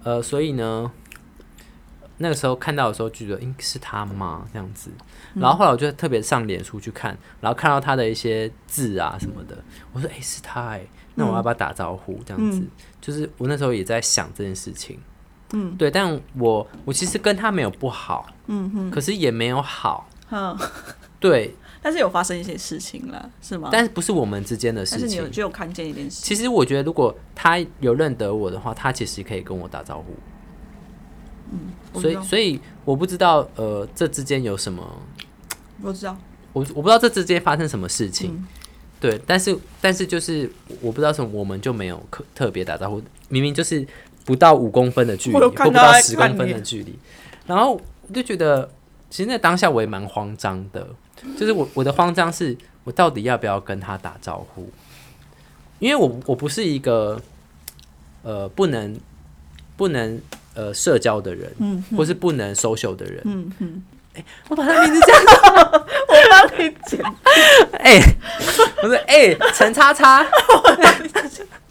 [0.03, 0.91] 呃，所以呢，
[2.17, 4.45] 那个时候看到的时候，就觉得应该是他吗？
[4.51, 4.91] 这样子。
[5.35, 9.57] 然后后来我就特别上脸书去看，然后看到他的一些字啊什么的，
[9.93, 10.81] 我说：“哎、是他哎、
[11.15, 12.61] 那我要不要打招呼？”这样子，
[12.99, 14.97] 就是我那时候也在想这件事情。
[15.53, 20.57] 嗯，对，但我我其实跟他没有不好，嗯哼，可是也没有好，嗯，
[21.19, 23.69] 对，但是有发生一些事情了，是吗？
[23.71, 24.99] 但是不是我们之间的事情。
[25.01, 25.27] 但是你有。
[25.29, 30.15] 就有看见一件事，其实我觉得，如果他有认得我的话，他其实可以跟我打招呼。
[31.51, 31.59] 嗯
[31.99, 34.83] 所以所以我不知道呃这之间有什么，
[35.81, 36.15] 我知道，
[36.53, 38.47] 我我不知道这之间发生什么事情，嗯。
[38.99, 40.51] 对，但是但是就是
[40.81, 43.87] 我不知道什么，我们就没有特特别打招呼，明明就是
[44.25, 46.93] 不到五公分的距离，不到十公分的距离，
[47.47, 48.69] 然后我就觉得
[49.09, 50.87] 其实那当下我也蛮慌张的，
[51.37, 54.69] 就是我我的慌张是我到底要不要跟他打招呼，
[55.79, 57.19] 因为我我不是一个
[58.23, 58.95] 呃不能
[59.75, 60.21] 不能
[60.53, 63.21] 呃社交的人，嗯或是不能 social 的人。
[63.25, 63.83] 嗯嗯，
[64.47, 65.15] 我把他名字讲，
[65.73, 67.01] 我帮你剪，
[67.79, 67.99] 哎、
[68.83, 70.25] 我说哎，陈、叉叉，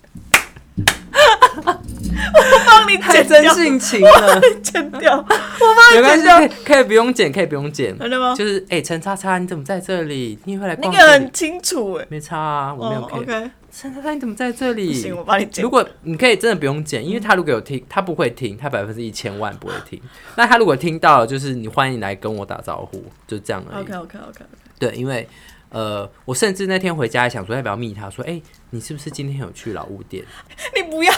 [1.62, 7.96] 帮你太剪掉，真性情了，剪掉，我帮你剪掉可以，不用剪，可以不用剪。
[7.98, 8.34] 真的吗？
[8.34, 10.38] 就是哎，陈、叉叉，你怎么在这里？
[10.44, 11.06] 你也会来那逛这里？
[11.06, 13.22] 个很清楚哎，没差啊，我没有哦 care。
[13.22, 14.88] ，OK，陈叉叉，你怎么在这里？
[14.88, 15.70] 不行，我帮你剪如。
[15.70, 20.00] 果你可以真的不用剪，因为他如果有听，他不会听，他百分之一千万不会听。
[20.36, 23.84] 那他如果听到了，就是你欢迎来跟我打招呼，就这样而已。
[23.84, 24.44] OK OK OK，
[24.78, 25.28] 对，因为
[25.70, 28.40] 呃，我甚至那天回家还想说要不要密他说，哎、
[28.70, 30.24] 你是不是今天有去老屋店？
[30.74, 31.12] 你不要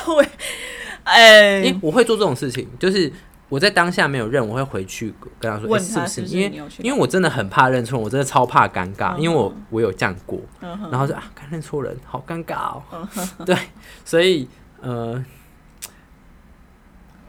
[1.05, 3.13] 哎，哎，我会做这种事情，就是
[3.49, 6.37] 我在当下没有认，我会回去跟他说，哎、是不是？
[6.37, 13.09] 因为因为我真的很怕认错人，我真的超怕尴尬，因为我我有这样过，嗯然后说啊，刚认错人，好尴尬哦。
[13.47, 13.57] 对，
[14.05, 14.49] 所以
[14.81, 15.25] 呃，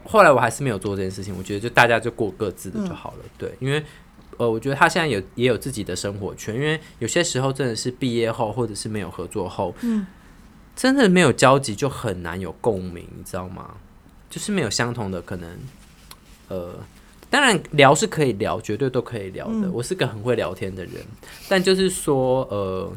[0.04, 1.36] 后来我还是没有做这件事情。
[1.36, 3.18] 我觉得就大家就过各自的就好了。
[3.38, 3.82] 对，因为
[4.42, 10.04] 呃，我觉得他现在有也有自己的生活圈，因为有些时候真的是毕业后或者是没有合作后，嗯，
[10.74, 13.76] 真的没有交集就很难有共鸣，你知道吗？
[14.28, 15.58] 就是没有相同的可能，
[16.48, 16.74] 呃。
[17.30, 19.54] 当然聊是可以聊，绝对都可以聊的。
[19.54, 20.96] 嗯我是个很会聊天的人，
[21.48, 22.92] 但就是说，呃，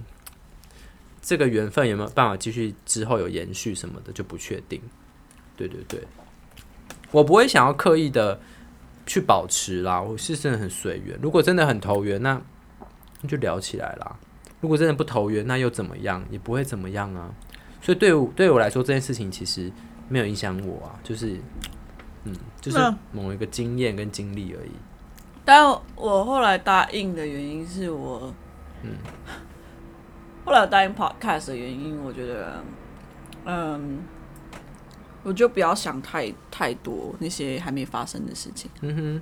[1.22, 4.82] 这个缘分有没有办法继续之后有延续什么的就不确定。
[5.56, 6.02] 对对对，
[7.12, 8.38] 我不会想要刻意的
[9.06, 11.18] 去保持啦，我是真的很随缘。
[11.22, 12.41] 如果真的很投缘，那
[13.22, 14.16] 那就聊起来啦。
[14.62, 16.24] 如果真的不投缘，那又怎么样？
[16.30, 17.34] 也不会怎么样啊。
[17.82, 19.72] 所以对我对我来说，这件事情其实
[20.10, 21.39] 没有影响我啊，就是
[22.24, 22.80] 嗯，就是
[23.12, 24.72] 某一个经验跟经历而已。
[25.43, 28.34] 但我后来答应的原因是我，
[28.82, 28.93] 嗯，
[30.43, 32.64] 后来我答应 podcast 的原因，我觉得，
[33.45, 33.99] 嗯，
[35.26, 39.21] 我就不要想太太多那些还没发生的事情，嗯哼，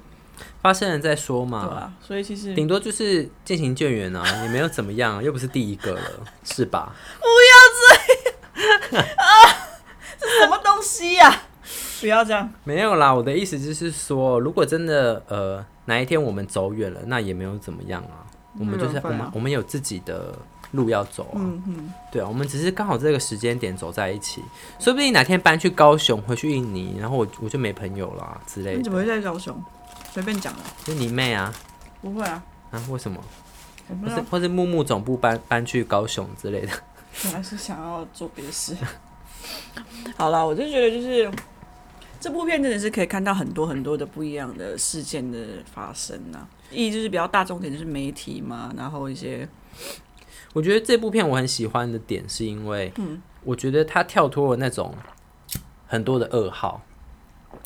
[0.62, 1.93] 发生了再说对嘛，吧？
[2.01, 6.01] 所以其实顶多就是渐行渐远啊，也没有怎么样，又不是第一个了，
[6.43, 9.24] 是吧不要这样 啊？
[10.41, 11.43] 什么东西呀、
[12.01, 18.28] 不要这样，没有啦，我的意思就是说，如果真的呃哪一天我们走远了，那也没有怎么样啊。
[18.60, 20.32] 我们就是我们我们有自己的
[20.74, 24.44] 路要走啊，嗯嗯，对啊，我们只是刚好这个时间点走在一起，
[24.80, 28.78] 说不定哪天搬去高雄，回去印尼，然后我我就没朋友啦之类的。
[28.78, 29.56] 你怎么会在高雄？
[30.12, 31.52] 随便讲的，就你妹啊
[32.02, 32.84] 不会啊，啊？
[32.90, 33.24] 为什么？
[34.02, 36.72] 或是或是木木总部搬搬去高雄之类的？
[37.24, 38.76] 本来是想要做别的事。
[40.18, 41.30] 好了，我就觉得就是
[42.20, 45.40] 这部片真的是可以看到很多很多的不一样的事件的
[45.74, 46.48] 发生啊。
[46.72, 49.48] 意义就是比较大众点就是媒体嘛，然后一些
[50.54, 54.95] 我觉得这部片我很喜欢的点是因为，嗯我觉得它跳脱了那种
[55.86, 56.82] 很多的噩耗，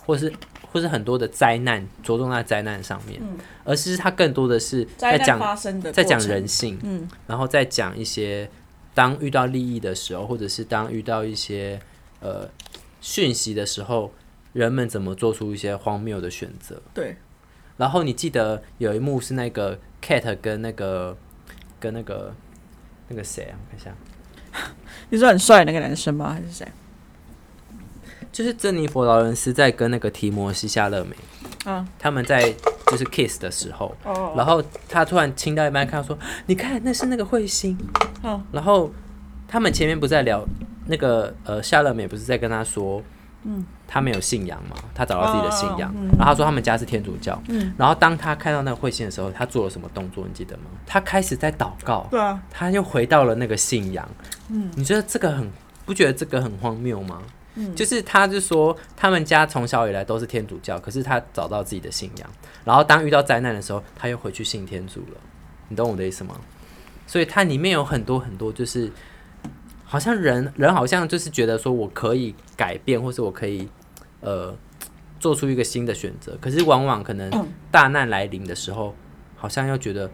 [0.06, 0.34] 或是
[0.72, 3.22] 或是很多的灾难，着重在灾难上面，
[3.64, 5.40] 而是它更多的是在讲
[5.94, 8.50] 在讲人性，嗯然后再讲一些
[8.96, 11.80] 当遇到利益的时候，或者是当遇到一些
[12.22, 12.50] 呃
[13.00, 14.12] 讯息的时候，
[14.54, 16.82] 人们怎么做出一些荒谬的选择。
[16.94, 17.18] 对，
[17.78, 21.16] 然后你记得有一幕是那个 Cat 跟那个
[21.80, 22.34] 跟那个
[23.08, 23.56] 那个谁啊？
[23.58, 23.94] 我看一下，
[25.10, 26.34] 你说很帅的那个男生吗？
[26.34, 26.68] 还是谁？
[28.32, 31.16] 就是珍妮佛劳伦斯在跟那个提摩西夏勒美，
[31.66, 32.54] 嗯，他们在
[32.88, 37.76] 就是 kiss 的时候，哦，然后他突然亲到一半，看到说，你看那是那个彗星，
[38.22, 38.42] 哦。
[38.52, 38.92] 然后
[39.48, 40.46] 他们前面不是在聊
[40.86, 43.02] 那个呃夏勒美不是在跟他说，
[43.44, 50.64] 嗯，他没有信仰嘛，他找到自己的信仰，然后他说他们家是天主教，嗯，然后当他看到那个彗星的时候，他做了什么动作，你记得吗？
[50.86, 54.08] 他开始在祷告，对啊，他又回到了那个信仰，
[54.50, 55.50] 嗯，你觉得这个很
[55.86, 57.22] 不觉得这个很荒谬吗？
[57.56, 62.30] 嗯，就是他就说他们家从小以来都是天主教，可是他找到自己的信仰，
[62.66, 65.18] 然后当遇到灾难的时候，他又回去信天主了，
[65.70, 66.36] 你懂我的意思吗？
[67.08, 68.92] 所以它里面有很多很多，就是
[69.86, 73.66] 好像人人好像就是觉得说我可以改变，或是我可以
[74.22, 74.56] 呃
[75.20, 77.30] 做出一个新的选择，可是往往可能
[77.72, 78.96] 大难来临的时候，
[79.36, 80.10] 好像又觉得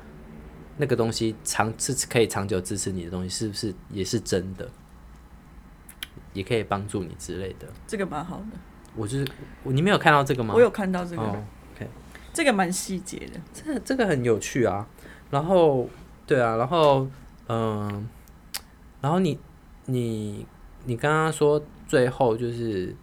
[0.77, 4.69] 那个东西长是可以长久支持你的东西，是不是也是真的？
[6.33, 7.67] 也可以帮助你之类的。
[7.85, 8.57] 这个蛮好的，
[8.95, 9.27] 我就是
[9.63, 10.53] 你没有看到这个吗？
[10.55, 11.43] 我有看到这个，哦
[11.75, 11.87] ，OK，
[12.33, 13.39] 这个蛮细节的。
[13.53, 14.87] 这这个很有趣啊。
[15.29, 15.87] 然后
[16.25, 17.07] 对啊，然后
[17.49, 18.07] 嗯、
[19.01, 19.37] 然后你
[19.85, 20.45] 你
[20.85, 22.95] 你刚刚说最后就是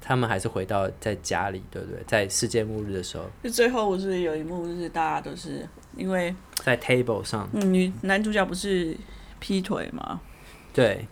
[0.00, 2.02] 他们还是回到在家里，对不对？
[2.06, 6.34] 在世界末日的时候，就最后不是有一幕，就是大家都是因为
[6.64, 8.96] 在 table 上，嗯女男主角不是
[9.38, 10.20] 劈腿嘛，
[10.72, 11.06] 对，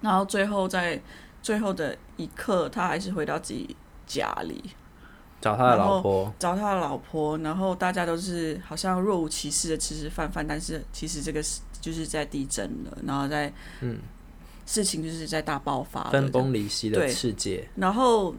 [0.00, 1.00] 然后最后在
[1.42, 3.76] 最后的一刻，他还是回到自己
[4.06, 4.62] 家里。
[5.38, 13.98] 找他的老婆，找他的老婆，然后大家都是好像若无其事的吃吃饭饭，但是其实这个是就是在地震了，然后在嗯，
[14.66, 18.34] 事情就是在大爆发分崩离析的世界，然后，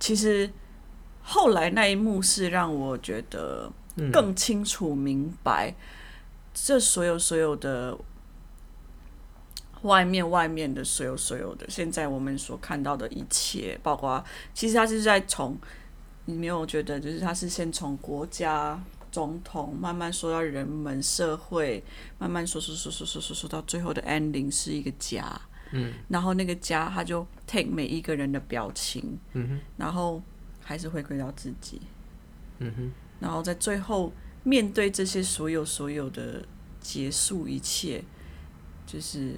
[0.00, 0.50] 其实
[1.22, 5.74] 后来那一幕是让我觉得嗯更清楚明白，
[6.54, 7.96] 这所有所有的
[9.82, 14.24] 外面外面的所有所有的，现在我们所看到的一切，包括
[14.54, 15.56] 其实他是在从
[16.24, 18.82] 你没有觉得，就是他是先从国家。
[19.10, 21.82] 总统慢慢说到人们社会，
[22.18, 25.40] 慢慢说说说说说说说到最后的 ending 是一个家，
[25.72, 30.22] 嗯，然后那个家他就 take 每一个人的表情，嗯哼，然后
[30.62, 31.80] 还是回归到自己，
[32.58, 34.12] 嗯哼，然后在最后
[34.44, 36.44] 面对这些所有所有的
[36.80, 38.02] 结束一切，
[38.86, 39.36] 就是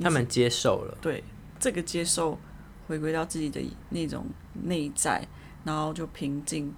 [0.00, 1.24] 他们接受了，对
[1.58, 2.38] 这个接受，
[2.86, 4.26] 回归到自己的那种
[4.64, 5.26] 内在，
[5.64, 6.74] 然后就平静，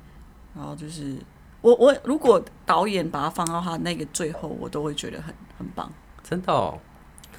[0.55, 1.17] 然后就是
[1.65, 5.91] 我我如果导演把它放到他那个最后，我都会觉得很很棒。
[6.23, 6.79] 真的哦。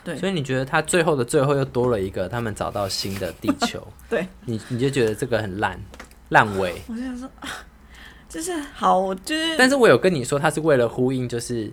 [0.04, 5.80] 对所以你觉得他最后的最后又多了一个，他们找到新的地球， 对你你就觉得这个很烂
[6.30, 6.80] 烂尾。
[6.88, 7.50] 我就想说啊，
[8.30, 11.72] 就是好，我就是但是我有跟你说，他是为了呼应，就是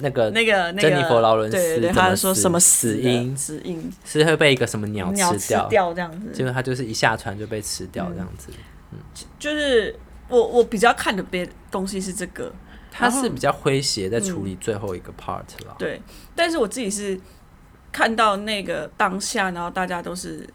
[0.00, 8.48] 那个那个那个珍妮佛劳伦斯他说什么死死因死因是会被一个什么鸟鸟吃掉，掉这样子，结果他就是一下船就被吃掉这样子。
[8.92, 8.98] 嗯
[9.38, 9.94] 就是
[10.28, 12.52] 我我比较看的别东西是这个，
[12.90, 15.74] 他是比较诙谐，在处理最后一个 part 啦。
[15.78, 16.00] 对，
[16.34, 17.18] 但是我自己是
[17.90, 20.48] 看到那个当下，然后大家都是，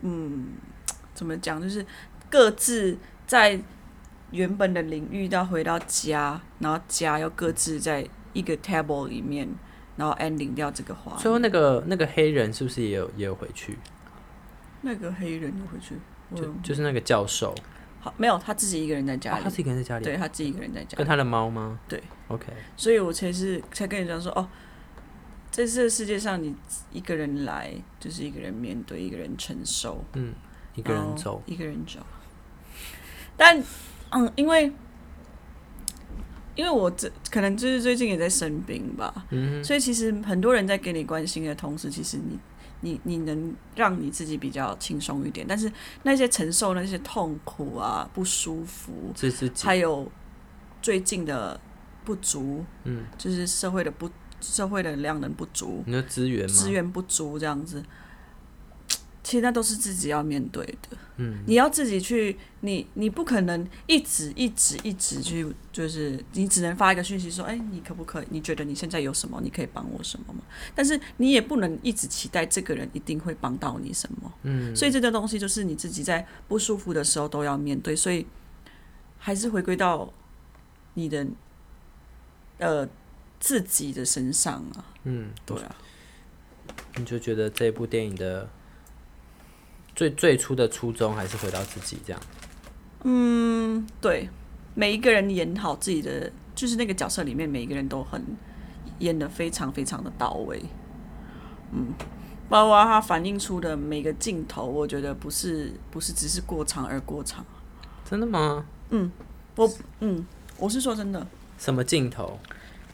[0.00, 0.48] 嗯，
[1.14, 1.84] 怎么讲，就是
[2.28, 3.60] 各自在
[4.30, 9.48] 原本的领域到回到家，然后家又各自在一个 table 里面，
[9.96, 13.78] 然后 ending 掉这个话，最后那个那个黑人是不是也有也有回去？
[14.80, 15.96] 那个黑人有回去，
[16.34, 17.54] 就就是那个教授，
[18.02, 21.78] 好没有，他自己一个人在家里，哦他自己一个人在家里，对他自己一个人在家里，跟他的猫吗？
[21.88, 22.46] 对，OK，
[22.76, 24.48] 所以我才是才跟你讲说，哦，
[25.52, 26.52] 在这个世界上，你
[26.90, 30.34] 一个人来，就是一个人面对，一个人承受，嗯，
[30.74, 32.00] 一个人走，一个人走。
[33.36, 33.62] 但，
[34.10, 34.72] 嗯，因为
[36.56, 42.36] 因为我这可能就是最近也在生病吧，嗯所以其实很多人在给你关心的同时，其实你
[42.82, 45.72] 你你能让你自己比较轻松一点，但是
[46.02, 48.92] 那些承受那些痛苦啊、不舒服，
[49.64, 50.06] 还有
[50.82, 51.58] 最近的
[52.04, 54.10] 不足，嗯，就是社会的不
[54.40, 56.46] 社会的量能不足，你的资源？
[56.48, 57.82] 资源不足这样子，
[59.22, 60.98] 其实那都是自己要面对的。
[61.16, 68.26] 嗯，你要自己去，你你不可能一直一直一直去，就是你只能发一个讯息说，哎，你可不可以？
[68.30, 69.38] 你觉得你现在有什么？
[69.42, 70.40] 你可以帮我什么吗？
[70.74, 74.32] 但是你也不能一直期待这个人一定会帮到你什么。
[74.42, 78.26] 嗯，所以这个东西就是你自己在不舒服的时候都要面对，所以
[79.18, 80.12] 还是回归到
[80.94, 81.26] 你的
[82.58, 82.88] 呃
[83.38, 84.84] 自己的身上啊。
[85.04, 85.76] 嗯，对啊，
[86.96, 88.48] 你就觉得这部电影的
[89.94, 92.22] 最最初的初衷还是回到自己这样。
[93.04, 94.28] 嗯，对，
[94.74, 98.24] 每一个人演好自己的，就是那个角色里面每一个人都很
[99.00, 100.62] 演的非常非常的到位。
[101.72, 101.92] 嗯，
[102.48, 107.44] 包括他反映出的每个镜头，我觉得不是不是只是过场而过场。
[108.08, 108.64] 真的吗？
[108.90, 109.10] 嗯
[109.56, 109.70] 我
[110.00, 110.24] 嗯，
[110.58, 111.26] 我是说真的，
[111.58, 112.38] 什么镜头？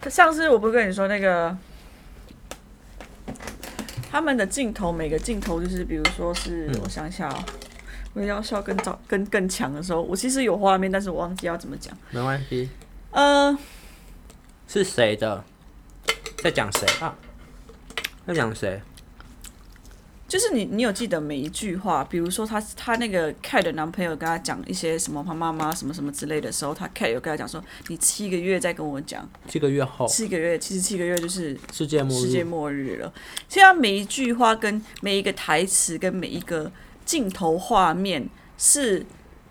[0.08, 1.56] 上次我不是跟你说那个。
[4.18, 7.38] 他们的镜头，每个镜头就是，比如说是，嗯我想一下哦，
[8.14, 11.96] 我要笑更早、更更强的时候，我其实有画面，但是我忘记要怎么讲。
[12.10, 12.68] 没关系，
[13.12, 13.56] 呃，
[14.66, 15.44] 是谁的？
[16.38, 17.14] 在讲谁啊？
[18.26, 18.82] 在讲谁？
[20.28, 32.44] 就是你，你有记得每一句话，比如说他他那个 Cat 的男朋友跟他讲一些什么他妈妈什么什么之类的时候，他 Cat 有跟他讲说，你七个月再跟我讲，七个月后，七个月，其实七个月就是世界末世界日。
[32.44, 33.10] 末日了。
[33.48, 36.70] 现在每一句话跟每一个台词跟每一个
[37.06, 39.06] 镜头画面是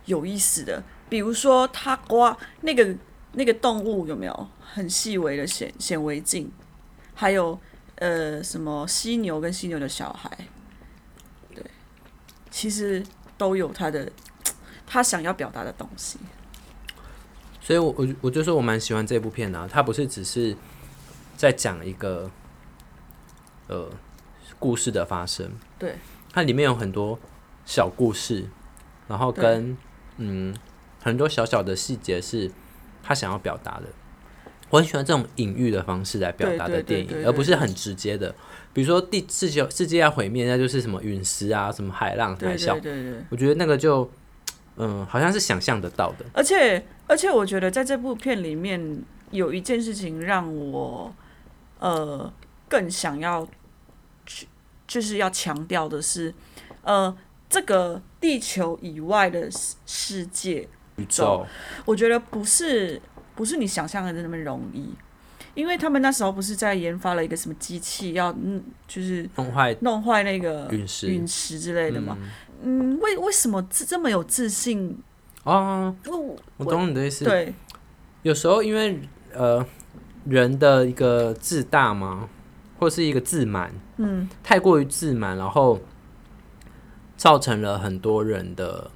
[0.05, 2.95] 有意思的，比如说他刮那个
[3.33, 6.51] 那个动物有没有很细微的显显微镜，
[7.15, 7.59] 还有
[7.95, 10.45] 呃什么犀牛跟犀牛的小孩，对，
[12.57, 13.03] 其实
[13.37, 14.11] 都有他的
[14.87, 16.17] 他想要表达的东西。
[17.61, 20.57] 所以我我我就说我蛮喜欢这部片的、啊，它不是只是
[21.35, 22.31] 在讲一个
[23.67, 23.87] 呃
[24.57, 25.97] 故事的发生，对，
[26.31, 27.19] 它里面有很多
[27.63, 28.47] 小故事，
[29.07, 29.77] 然后跟
[30.17, 30.55] 嗯
[30.99, 32.51] 很多小小的细节是
[33.03, 33.83] 他想要表达的。
[34.71, 38.33] 我很喜欢这种隐喻的方式来表达的电影，而不是很直接的。
[38.77, 42.93] 比如说地世界世界要毁灭，那就是什么陨石啊，什么海浪、海对啸对。
[42.93, 43.25] 对对。
[43.31, 44.07] 我觉得那个就，
[44.75, 46.25] 嗯，好像是想象得到的。
[46.31, 49.01] 而且而且，我觉得在这部片里面
[49.31, 51.11] 有一件事情让我
[51.79, 52.31] 呃
[52.69, 53.47] 更想要
[54.27, 54.47] 去，
[54.85, 56.31] 就是要强调的是，
[56.83, 57.17] 呃，
[57.49, 61.43] 这个地球以外的世世界，宇宙，
[61.83, 63.01] 我觉得不是
[63.33, 64.93] 不是你想象的那么容易。
[65.57, 72.15] 因为他们那时候不是在研发了一个什么机器，要嗯，就是弄坏弄坏那个陨石陨石之类的嘛。
[72.61, 74.95] 嗯，为为什么这这么有自信？
[75.43, 77.25] 哦，我我懂你的意思。
[77.25, 77.51] 对
[78.21, 78.99] 有时候因为
[79.33, 79.65] 呃
[80.25, 82.29] 人的一个自大嘛，
[82.77, 85.79] 或是一个自满，嗯，太过于自满，然后
[87.15, 88.91] 造成了很多人的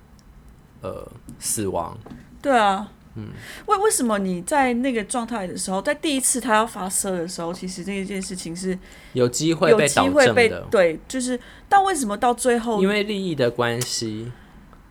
[0.81, 1.97] 呃死亡。
[2.39, 3.27] 对啊，嗯，
[3.65, 8.77] 为为什么你在那个状态的时候，在第一次他要发射的时候，其实这一件事情是
[9.13, 14.31] 有机会有机被导会的，对，就是，但为什么到最后因为利益的关系，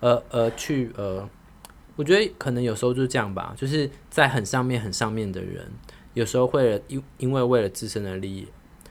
[0.01, 1.27] 呃呃去呃，
[1.97, 5.67] 我觉得可能有时候就是这样吧，就是在很上面很上面的人，
[6.15, 8.47] 有时候会了因因为为了自身的利益，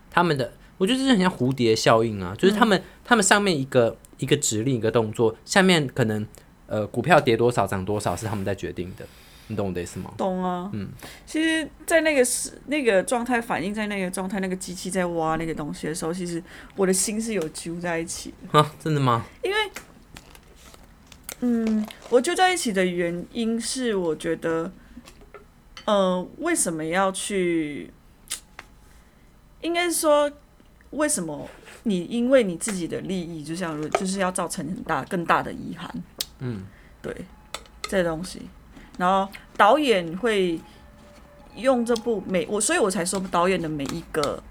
[0.09, 6.25] 他们的我觉得这是很像蝴蝶效应啊，就是他们、他们上面一个一个指令一个动作，下面可能
[6.69, 9.05] 呃股票跌多少涨多少是他们在决定的，
[9.47, 10.13] 你懂我的意思吗？
[10.15, 10.69] 懂啊？
[10.73, 10.87] 嗯，
[11.25, 16.41] 其实，在那个时那个状态反映在那个状态，那个机器在挖那个东西的时候，其实
[16.75, 18.59] 我的心是有揪在一起的。
[18.59, 19.25] 啊，真的吗？
[19.43, 19.57] 因为，
[21.41, 24.71] 嗯我揪在一起的原因是，我觉得，
[25.85, 27.91] 呃，为什么要去？
[29.61, 30.31] 应该是说，
[30.91, 31.49] 为什么
[31.83, 35.91] 你因为你自己的利益，就像如就是要造成很大更大的遗憾？
[36.39, 36.63] 嗯，
[37.01, 37.15] 对，
[37.83, 38.49] 这东西，
[38.97, 40.59] 然后导演会
[41.55, 44.41] 用这部每我，所以我才说导演的每一个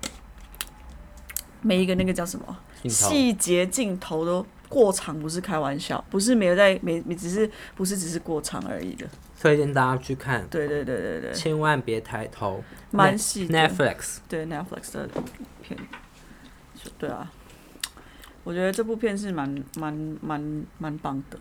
[1.60, 2.56] 每一个那个叫什么
[2.88, 9.06] 细节镜头都过长，不是开玩笑，不是没有在没没只是不是只是过长而已的。
[9.40, 12.62] 推荐大家去看，对对对对对，千万别抬头。
[12.90, 13.56] 蛮细的。
[13.56, 15.08] Netflix 对 Netflix 的
[15.62, 15.78] 片，
[16.74, 17.30] 是对啊，
[18.42, 21.38] 我觉得这部片是蛮蛮蛮蛮棒的，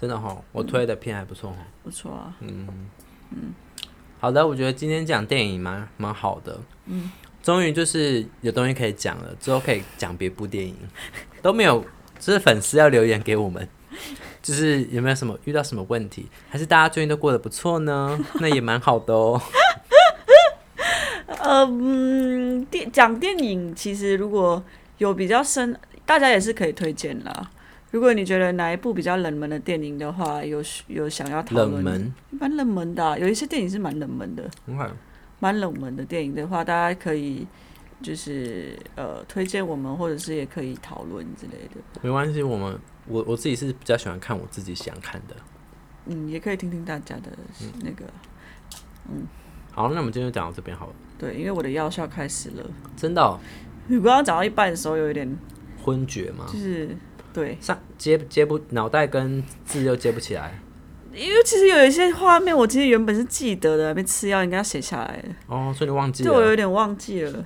[0.00, 1.56] 真的哈，我推的片还不错哈。
[1.82, 2.34] 不错啊。
[2.40, 2.68] 嗯
[3.30, 3.54] 嗯
[4.18, 7.10] 好的，我觉得今天讲电影蛮蛮好的，嗯，
[7.42, 10.74] 终于就是有东西可以讲了，之后可以讲别部电影，
[11.42, 11.84] 都没有，
[12.18, 13.68] 就是粉丝要留言给我们，
[14.42, 18.18] 就是有没有什么遇到什么问题，还是大家最近都过得不错呢？
[18.40, 19.40] 那也蛮好的哦。
[21.26, 24.62] 呃，嗯，电讲电影，其实如果
[24.98, 27.50] 有比较深，大家也是可以推荐啦。
[27.90, 34.90] 如果你觉得哪一部比较冷门的电影的话，有有想要讨论，冷门，蛮冷门的啊、有一些电影是蛮冷门的，OK，
[35.38, 37.46] 蛮冷门的电影的话，大家可以
[38.02, 41.80] 就是呃推荐我们，或者是也可以讨论之类的。
[42.02, 45.36] 没关系，我们我我自己是比较喜欢看我自己想看的。
[46.06, 47.30] 嗯，也可以听听大家的
[47.82, 48.04] 那个，
[49.08, 49.26] 嗯
[49.72, 50.92] 好，那我们今天就讲到这边好了。
[51.18, 52.64] 对，因为我的药效开始了。
[52.96, 53.38] 真的哦、
[53.88, 55.36] 你刚刚讲到一半的时候，有一点
[55.82, 56.44] 昏厥吗？
[56.46, 56.96] 就是
[57.36, 60.58] 对，上接接不脑袋跟字又接不起来。
[61.12, 66.56] 因为其实有一些画面，我其实原本是记得的，没吃药应该要写下来的，哦，所以你忘记了对我有？
[66.56, 67.44] 点忘记了。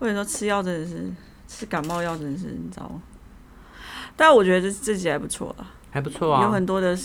[0.00, 1.08] 或者说吃药真的是
[1.46, 3.00] 吃感冒药真的是你知道吗？
[4.16, 6.42] 但我觉得这这集还不错啊，还不错啊。
[6.42, 6.98] 有很多的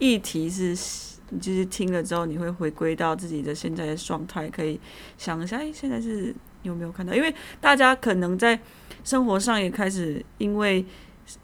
[0.00, 0.74] 议题是，
[1.40, 4.80] 就是听了之后，你会回归到自己的现在的状态，可以
[5.16, 7.14] 想一下，哎、现在是有没有看到？
[7.14, 8.58] 因为大家可能在
[9.04, 10.84] 生活上也开始，因为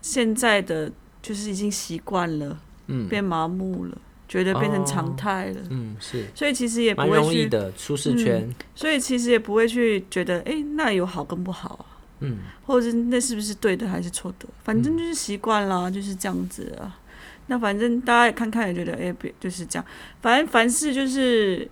[0.00, 0.90] 现在的
[1.20, 3.98] 就是已经习惯了，嗯变麻木了，
[4.28, 8.48] 觉得变成常态了，嗯，是所以其实也不会去，容易的舒适圈。
[8.74, 11.98] 所以其实也不会去觉得，哎、那有好跟不好啊。
[12.20, 14.48] 嗯，或者是那是不是对的还是错的？
[14.64, 16.98] 反正就是习惯啦，就是这样子啊。
[17.46, 19.86] 那反正大家也看看，也觉得哎，别、就是这样。
[20.20, 21.70] 反正凡事就是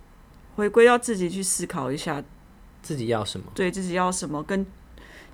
[0.55, 2.23] 回归到自己去思考一下，
[2.87, 3.51] 自己要什么？
[3.53, 4.65] 对自己要什么，跟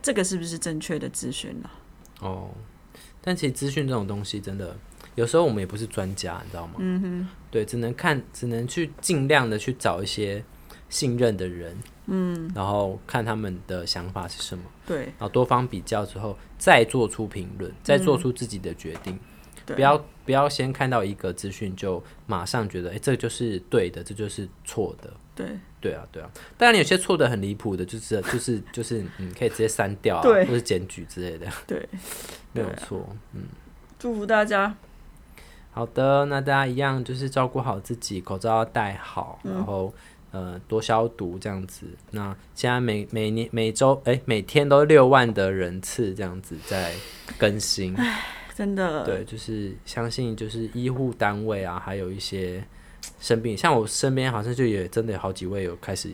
[0.01, 1.69] 这个是不是正确的资讯呢。
[2.21, 2.49] 哦，
[3.21, 4.75] 但其实资讯这种东西，真的
[5.13, 6.73] 有时候我们也不是专家，你知道吗？
[6.79, 10.43] 嗯哼，对，只能看，只能去尽量的去找一些
[10.89, 11.77] 信任的人，
[12.07, 19.19] 嗯，然后看他们的想法是什么，对然后多方比较之后，再做出评论，再做出自己的决定。
[19.65, 25.13] 对，不要不要先看到一个资讯就马上觉得，哎、这就是对的，这就是错的。
[25.35, 25.47] 对
[25.83, 26.29] 对啊，对啊。
[26.57, 31.87] 当然，有些错的很离谱的，就是就是就是，你，可以直接删掉啊，对或者检举之类的， 对，
[32.53, 33.05] 没有错。
[33.33, 33.41] 嗯。
[33.99, 34.75] 祝福大家。
[35.71, 39.91] 好的，那大家一样就是照顾好自己，口罩要戴好，然后
[40.31, 41.87] 呃多消毒这样子。
[42.11, 46.93] 那现在每每年每周哎、每天都六万的人次这样子在
[47.37, 47.95] 更新。
[48.55, 52.63] 真的，对，就是相信就是医护单位啊，还有一些
[53.19, 56.09] 生病，像我身边好像就也真的有好几位有开始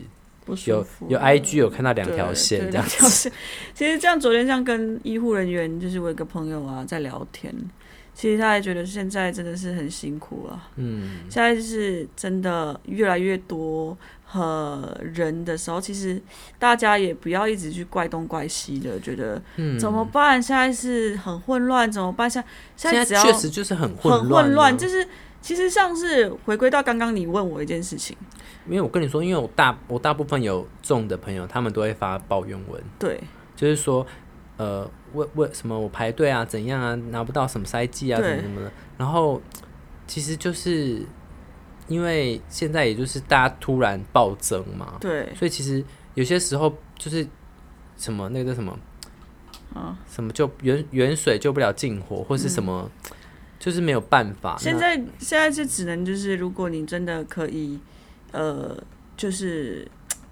[0.66, 2.86] 有有 IG 有看到两条线这样。
[2.88, 7.54] 其实这样，昨天这样跟医护人员，就是我有个朋友啊，在聊天。
[8.16, 10.68] 其实他也觉得现在真的是很辛苦啊。
[10.76, 16.22] 嗯，现在就是真的越来越多和人的时候，其实
[16.58, 20.42] 大家也不要一直去怪东怪西的，觉得嗯怎么办？
[20.42, 22.30] 现在是很混乱，怎么办？
[22.30, 22.44] 现
[22.76, 25.08] 在现现只要在确实就是很混很乱、啊，混乱，就是
[25.42, 28.16] 其实像是回归到刚刚你问我一件事情，
[28.68, 33.20] 因为我跟你说，因为我大我大部分有中的朋友，他们都会发抱怨文，对。
[33.56, 34.06] 就是说，
[34.58, 38.30] 呃，为为什么我排队啊，怎样啊，拿不到什么塞剂啊，对。
[38.30, 38.72] 什么怎么的。
[38.98, 39.42] 然后
[40.08, 41.02] 其实就是
[41.88, 45.34] 因为现在也就是大家突然暴增嘛，对。
[45.36, 45.84] 所以其实
[46.14, 47.28] 有些时候就是
[47.98, 48.78] 什么那个叫什么
[49.74, 52.90] 啊，什么就远远水救不了近火，或是什么，
[53.60, 54.56] 就是没有办法。
[54.58, 57.78] 现在现在是只能就是，如果你真的可以，
[58.32, 58.82] 呃，
[59.18, 59.86] 就是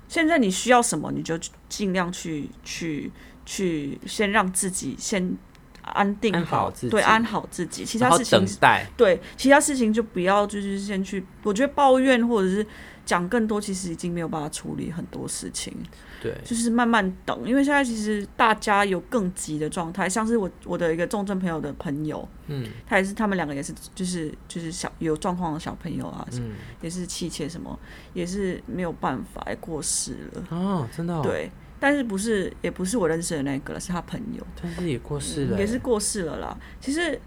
[0.08, 3.12] 现在你需要什么，你就尽量去去
[3.46, 5.38] 去，先让自己先
[5.82, 12.66] 安定安好自己对，安好自己，其他事情等待，对其他事情就不要就是先去，我觉得抱怨或者是
[13.08, 15.74] 讲更多，其实已经没有办法处理很多事情。
[16.22, 22.68] 对，就是慢慢等，因为现在其实大家有更急的状态，像是我我的一个重症朋友的朋友，嗯。
[22.86, 26.52] 他也是他们两个也是就是就是小有状况的小朋友啊，嗯，
[26.82, 27.80] 也是气切什么，
[28.14, 31.50] 也是没有办法也过世了，哦，真的、哦，，对，
[31.80, 36.58] 但是不是也不是我认识的那个了，是他朋友，但是也过世了、欸也是过世了啦。
[36.82, 37.20] 其实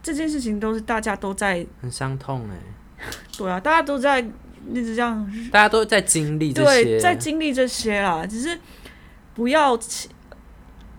[0.00, 2.56] 这件事情都是大家都在很伤痛哎，
[3.36, 4.24] 对啊，大家都在
[4.72, 8.58] 一直这样大家都在经历这对，些，在经历这些啦，只是
[9.34, 9.78] 不要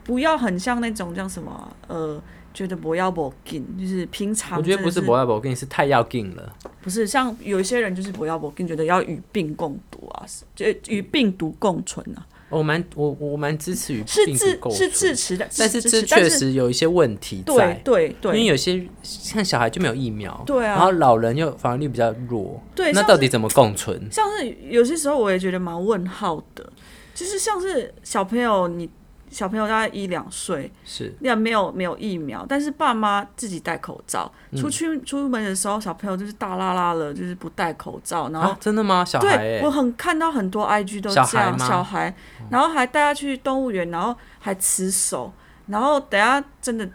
[0.03, 2.21] 不要很像那种叫什么啊呃，
[2.53, 6.55] 觉得不要不紧，就是平常我觉得不是不要不，我跟你是太要紧了。
[6.81, 24.01] 不是像有一些人就是不要不紧，觉得要与病共毒啊，就与病毒共存啊，我蛮我我蛮支持与是病毒构自是支持的，但是这确实有一些问题对在，对因为有些像小孩就没有疫苗，对啊然后老人又防御力比较弱，对，那到底怎么共存？
[24.11, 26.67] 像是有些时候我也觉得蛮问号的，
[27.13, 28.89] 就是像是小朋友你。
[29.29, 31.13] 小朋友大概一两岁，是。
[31.21, 34.59] 那没有没有疫苗，但是爸妈自己戴口罩，嗯。
[34.59, 39.05] 出去出门的时候，小朋友就是大啦啦了，就是不戴口罩，然后、啊，真的吗？
[39.05, 42.15] 小孩哎对我，很看到很多 IG 都这样，小孩小孩，
[42.49, 45.31] 然后还带他去动物园，然后还吃手，
[45.67, 46.89] 然后等下真的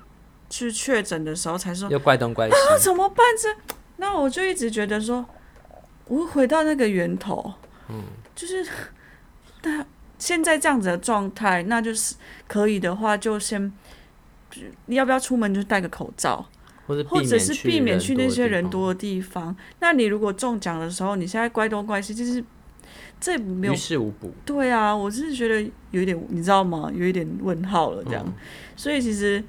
[0.51, 3.25] 去确诊的时候才说又怪东怪西，那怎么办？
[3.41, 3.49] 这
[3.97, 5.25] 那我就一直觉得说，
[6.07, 7.55] 我回到那个源头，
[7.89, 8.03] 嗯，
[8.35, 8.67] 就是
[9.63, 9.85] 那
[10.25, 12.15] 现在这样子的状态，那就是
[12.49, 13.71] 可以的话，就先
[14.87, 16.43] 你要不要出门就戴个口罩，
[16.87, 19.55] 或者或者是避免去那些人多多的地方。
[19.81, 22.43] 那你如果中奖的时候，你现在乖东乖西，就是
[23.21, 24.33] 这没有的地方，于事无补。
[24.47, 26.91] 对啊，我是觉得有一点，你知道吗？
[26.95, 28.25] 有一点问号了这样。
[28.27, 28.33] 嗯
[28.75, 29.45] 所以其实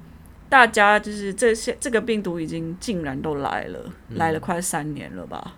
[0.50, 5.54] 大家就是这些这个病毒已经竟然都来了，嗯来了快三年了吧？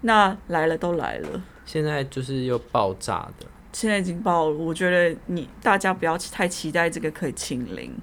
[0.00, 3.46] 那来了都来了，现在就是又爆炸的，
[3.76, 4.56] 现在已经爆了。
[4.56, 7.94] 我觉得你大家不要太期待这个可以清零，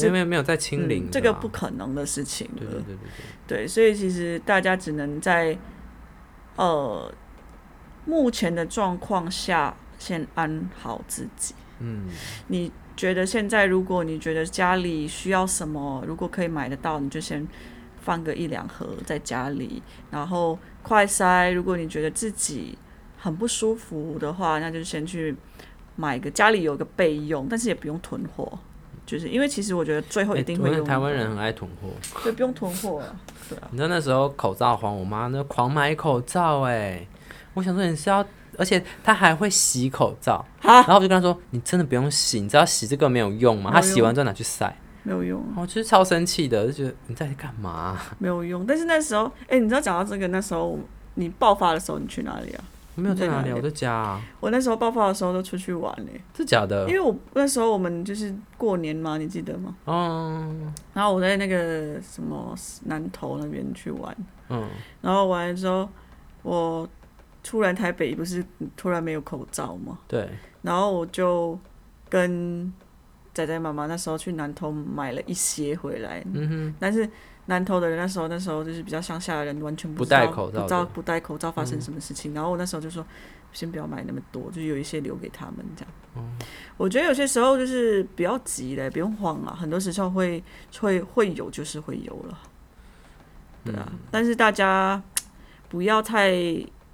[0.00, 2.58] 没有没有没有在清零这个不可能的事情了。
[2.58, 2.96] 对对对对
[3.46, 5.56] 对，对，所以其实大家只能在
[6.56, 7.14] 呃
[8.04, 11.54] 目前的状况下先安好自己。
[11.78, 12.08] 嗯，
[12.48, 17.46] 你觉得现在如果你觉得家里需要什么，如果可以买得到，你就先
[18.00, 21.52] 放个一两盒在家里，然后快筛。
[21.52, 22.76] 如果你觉得自己
[23.20, 25.36] 很不舒服的话，那就先去
[25.96, 28.58] 买个家里有个备用，但是也不用囤货。
[29.06, 31.88] 就是因为其实我觉得最后一定会台湾人很爱囤货。
[32.22, 33.06] 对，不用囤货啊，
[33.48, 37.04] 对啊，你知道那时候口罩黄，我妈那狂买口罩哎、
[37.54, 38.24] 我想说你是要，
[38.56, 43.72] 而且她还会洗口罩，哈然后我就跟她说，你真的不用洗，你知道洗这个没有用吗？
[43.74, 48.64] 她洗完之后拿去晒，没有用，我其实超生气的，就觉得你在干嘛、没有用。
[48.64, 50.78] 但是那时候，哎、你知道讲到这个，那时候
[51.14, 52.62] 你爆发的时候，你去哪里啊？
[52.96, 56.88] 我没有在哪里，我在家啊，我那时候爆发的时候都出去玩嘞、是假的？
[56.88, 59.74] 因，为我那时候我们就是过年嘛，你记得吗？
[59.86, 62.54] 嗯然后我在那个什么
[62.84, 64.16] 南投那边去玩，
[64.48, 64.68] 嗯，
[65.00, 65.88] 然后完了之后，
[66.42, 66.88] 我
[67.42, 68.44] 突然台北不是
[68.76, 70.28] 突然没有口罩嘛，对，
[70.62, 71.58] 然后我就
[72.08, 72.70] 跟
[73.32, 77.08] 仔仔妈妈那时候去南投买了一些回来，嗯哼，但是
[77.50, 82.32] 南投的人那时候那时候就是比较乡下的人，完全不戴口罩不戴口罩发生什么事情。
[82.32, 83.04] 然后我那时候就说，
[83.52, 85.92] 先不要买那么多，就有一些留给他们这样。
[86.16, 86.22] 嗯
[86.76, 90.42] 我觉得有些时候就是不要急嘞，不用慌啊，很多时候会
[90.80, 92.38] 会会有就是会有了，
[93.64, 93.86] 对啊。
[93.92, 95.02] 嗯但是大家
[95.68, 96.32] 不要太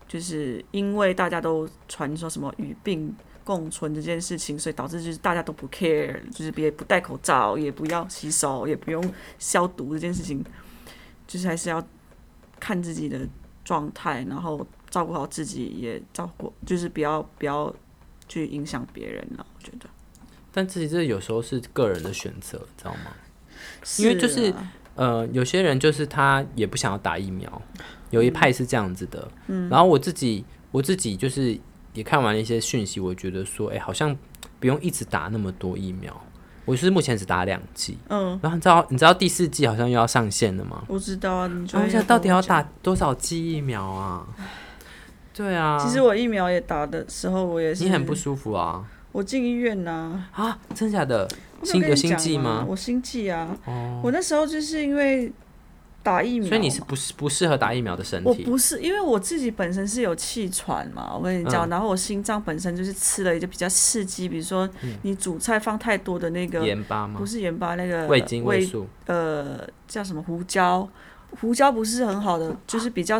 [0.08, 3.14] 就是因为大家都传说什么与病
[3.46, 10.44] 共存这件事情，所以导致就是大家都不 care，就是别不戴口罩，也不要洗手，也不用消毒这件事情，
[11.28, 11.80] 就是还是要
[12.58, 13.20] 看自己的
[13.64, 17.72] 状态，然后照顾好自己，也照顾就是不要不要
[18.26, 19.46] 去影响别人了。
[19.56, 19.88] 我觉得，
[20.50, 23.12] 但自己这有时候是个人的选择，知道吗？
[23.98, 27.62] 因为就是啊呃，有些人就是他也不想要打疫苗，
[28.10, 29.30] 有一派是这样子的。
[29.46, 31.56] 嗯，然后我自己我自己就是
[31.96, 34.16] 也看完了一些讯息，我觉得说，哎、好像
[34.60, 36.14] 不用一直打那么多疫苗。
[36.64, 40.82] 我是目前只打两剂，嗯，然后你知道你知道第四季好像又要上线了吗？
[40.88, 44.26] 我知道啊，你然后我就想到底要打多少剂疫苗啊？
[45.32, 51.28] 对啊，其实我疫苗也打的时候，我也是你很不舒服啊我进医院呐、啊，真假的？
[51.62, 52.66] 心有心悸吗？
[52.68, 55.32] 我心悸啊，哦，我那时候就是因为
[56.06, 58.28] 打疫苗，所以你是不是不适合打疫苗的身体？
[58.28, 61.70] 我不是，因为我自己本身是有气喘嘛，我跟你讲，嗯。
[61.70, 64.68] 然后我心脏本身就是吃了一些比较刺激，比如说
[65.02, 67.18] 你煮菜放太多的那个，盐巴吗？
[67.18, 67.26] 不？
[67.26, 69.58] 是盐巴，那个味精、味味素，呃
[69.88, 70.88] 叫什么胡椒，
[71.40, 73.18] 胡椒不是很好的，就是比较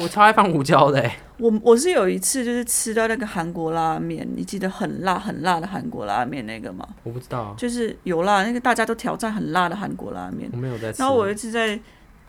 [0.00, 1.16] 我超爱放胡椒的欸。
[1.38, 6.86] 我我是有一次就是吃到那个韩国拉面，你记得很辣很辣的韩国拉面那个吗？
[7.02, 10.48] 我不知道啊，就是有辣，那个大家都挑战很辣的韩国拉面。
[10.52, 11.00] 我没有在吃。
[11.02, 11.78] 然后我有一次在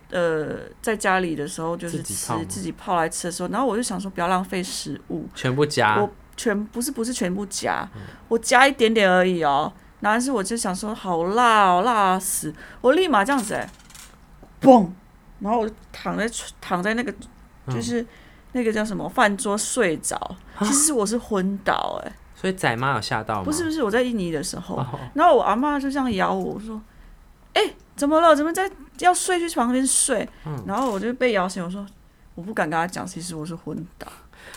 [0.10, 9.72] 呃在家里的时候，就是吃自己泡来吃的时候，然后我就想说不要浪费食物，全部加我，全不是不是全部加，嗯我加一点点而已哦。
[10.00, 12.52] 然后是我就想说好辣哦，辣死！
[12.82, 13.70] 我立马这样子哎、
[14.60, 14.90] 嘣，
[15.42, 16.30] 然后我就躺在
[16.62, 17.12] 躺在那个
[17.66, 18.06] 嗯就是
[18.54, 20.16] 那个叫什么饭桌睡着，
[20.58, 23.44] 啊其实我是昏倒哎、所以仔妈有吓到吗？
[23.44, 26.82] 不是不是我在印尼的时候，哦，然后我阿妈就这样咬我，我说
[27.54, 27.62] ：“哎、
[27.96, 28.36] 怎么了？
[28.36, 28.70] 怎么在
[29.00, 31.86] 要睡去床边睡？”嗯然后我就被摇醒，我说
[32.36, 34.08] ：“我不敢跟他讲，其实我是昏倒，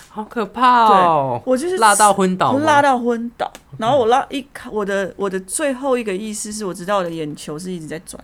[0.08, 1.42] 好可怕哦！
[1.44, 2.58] 我就是辣到昏倒吗？
[2.58, 3.50] 我辣到昏倒。
[3.78, 8.22] 然后我拉一看，我的我的最后一个意思是我知道我的眼球是一直在转，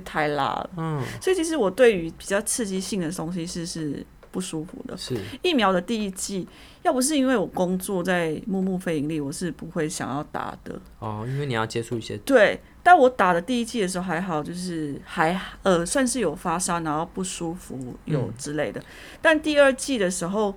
[0.00, 0.70] 太辣了。
[0.76, 4.96] 嗯，所以其实我对于比较刺激性的东西是是不舒服的。
[4.96, 6.46] 是疫苗的第一剂，
[6.82, 10.78] 要不是因为我工作在木木非盈利，我是不会想要打的。
[10.98, 18.82] 哦，因为你要接触一些，对，但我打的第一剂的时候还好，就是还呃算是有发烧，然后不舒服有嗯之类的。
[19.22, 20.54] 但第二剂的时候，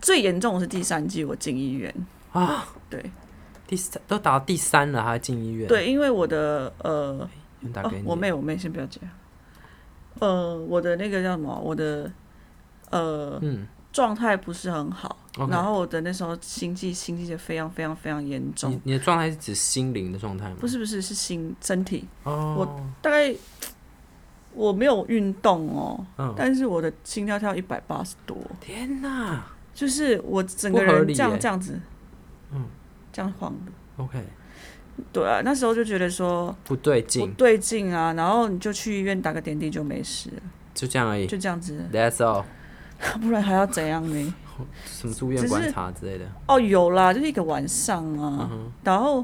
[0.00, 1.92] 最严重的是第三剂，我进医院。
[2.32, 3.02] 啊，对
[3.66, 7.28] 第三都打到第三了，还进医院？，对，因为我的呃哦
[7.72, 9.02] 打给，你，我妹我妹先不要讲，
[10.20, 12.10] 呃，我的那个叫什么，我的
[12.90, 15.16] 呃嗯状态不是很好
[15.50, 20.56] 然后我的那时候心悸心悸就非常非常非常严重你，你的状态是指心灵的状态吗？
[20.60, 23.34] 不是不是是心身体，哦，我大概
[24.52, 29.44] 我没有运动哦，嗯，但是我的心跳跳一百八十多，天哪
[29.74, 31.78] 就是我整个人这样这样子，
[32.52, 32.66] 嗯，
[33.12, 33.72] 这样晃的。
[34.02, 34.24] ，OK，
[35.12, 40.42] 对啊，那时候就觉得说不对劲不，对劲啊，然后你就去医院打个点滴就没事了，
[40.74, 41.26] 就这样而已。
[41.26, 42.44] 就这样子，That's all，
[43.20, 44.34] 不然还要怎样呢？
[44.86, 46.24] 什么住院观察之类的。
[46.48, 49.22] 哦，有啦，就是一个晚上啊，嗯，然后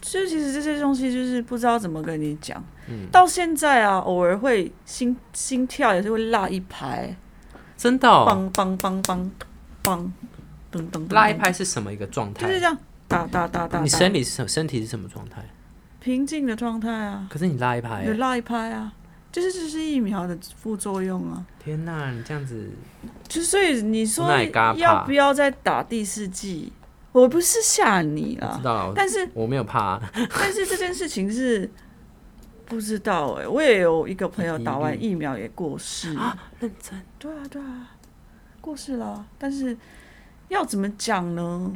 [0.00, 7.16] 就其实这些东西就是不知道怎么跟你讲，嗯到现在啊，偶尔会心心跳也是会落一拍，
[7.76, 9.30] 真的哦，梆梆梆梆
[9.82, 10.08] 梆，
[10.70, 12.46] 噔噔噔，拉一拍是什么一个状态？
[12.46, 12.78] 就是这样
[13.08, 15.42] 打打打打，你打生理是什身体是什么状态？
[16.00, 18.02] 平静的状态啊，可是你拉一拍。
[18.02, 18.92] 欸，有拉一拍啊，
[19.32, 21.44] 就是这是疫苗的副作用啊。
[21.58, 22.70] 天哪，你这样子，
[23.26, 24.78] 就所以你说那也嘎怕？
[24.78, 26.72] 要不要再打第四剂？
[27.10, 29.80] 我不是吓你啦，知道了，但是我没有怕。
[29.80, 31.68] 啊， 但是这件事情是
[32.66, 36.14] 不知道哎、我也有一个朋友打完 疫苗也过世，
[36.60, 37.00] 认真。
[37.18, 37.90] 对啊对啊，
[38.60, 39.76] 过世了，但是
[40.48, 41.72] 要怎么讲呢？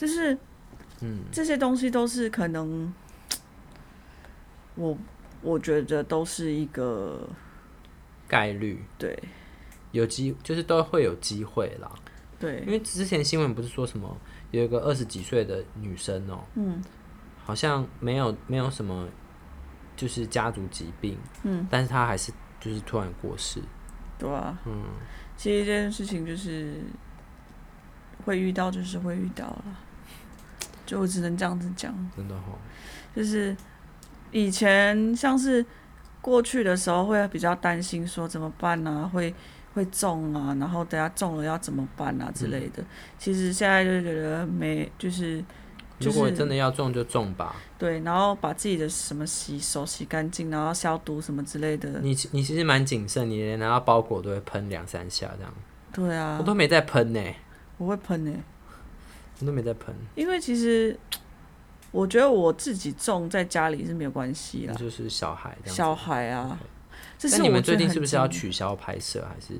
[0.00, 0.32] 就是
[1.02, 2.90] 嗯，这些东西都是可能，
[4.76, 4.96] 我
[5.42, 7.28] 我觉得都是一个
[8.26, 8.82] 概率。
[8.96, 9.18] 对。
[9.92, 11.90] 有机，就是都会有机会啦。
[12.38, 12.60] 对。
[12.60, 14.16] 因为之前新闻不是说什么
[14.52, 16.82] 有一个二十几岁的女生哦、嗯。
[17.44, 19.06] 好像没有没有什么
[19.96, 23.60] 就是家族疾病，嗯，但是她还是就是突然过世，
[24.18, 24.84] 对啊，嗯，
[25.36, 26.80] 其实这件事情就是
[28.24, 29.64] 会遇到，就是会遇到了，
[30.90, 32.58] 就我只能这样子讲，真的哦，
[33.14, 33.56] 就是
[34.32, 35.64] 以前像是
[36.20, 39.32] 过去的时候会比较担心说怎么办啊，会
[39.72, 42.82] 会中啊，然后等下中了要怎么办啊之类的。
[43.16, 45.40] 其实现在就觉得没，就是
[46.00, 47.54] 就是如果真的要中就中吧。
[47.78, 52.00] 对，然后把自己的什么洗手洗干净，然后消毒什么之类的。
[52.00, 55.54] 你你其实蛮谨慎，你连拿到包裹都会喷两三下这样。
[55.92, 57.20] 对啊我，都没在喷呢、
[57.78, 58.38] 我会喷欸呢、
[59.40, 60.96] 我都没在喷，因为其实
[61.90, 65.76] 我觉得我自己种在家里是没有关系啦，就是小孩这样子。
[65.76, 66.58] 小孩啊，
[67.18, 69.58] 这那你们最近是不是要取消拍摄，还是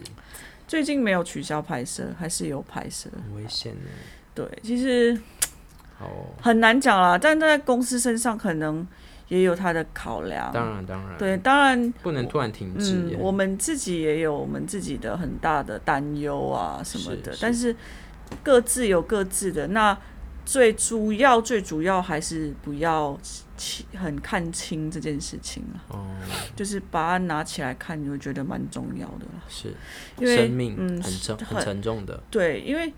[0.69, 3.11] 最近没有取消拍摄，还是有拍摄。
[3.13, 3.91] 很危险呢？
[4.35, 5.19] 对，其实
[5.99, 8.87] 哦，很难讲啦，但在公司身上可能
[9.29, 10.53] 也有他的考量。
[10.53, 13.17] 当然当然，对，当然，不能突然停止嗯，耶。
[13.19, 17.77] 我们自己也有我们自己的很大的担忧啊什么的，是是但是
[18.43, 19.69] 各自有各自的。
[19.69, 19.97] 那
[20.43, 23.17] 最主要最主要还是不要
[23.57, 26.07] 轻很看清这件事情啊，哦，
[26.57, 29.43] 就是把它拿起来看，你会觉得蛮重要的啦。
[29.49, 29.73] 是
[30.19, 32.93] 因为生命嗯很沉很很沉重的，对，因为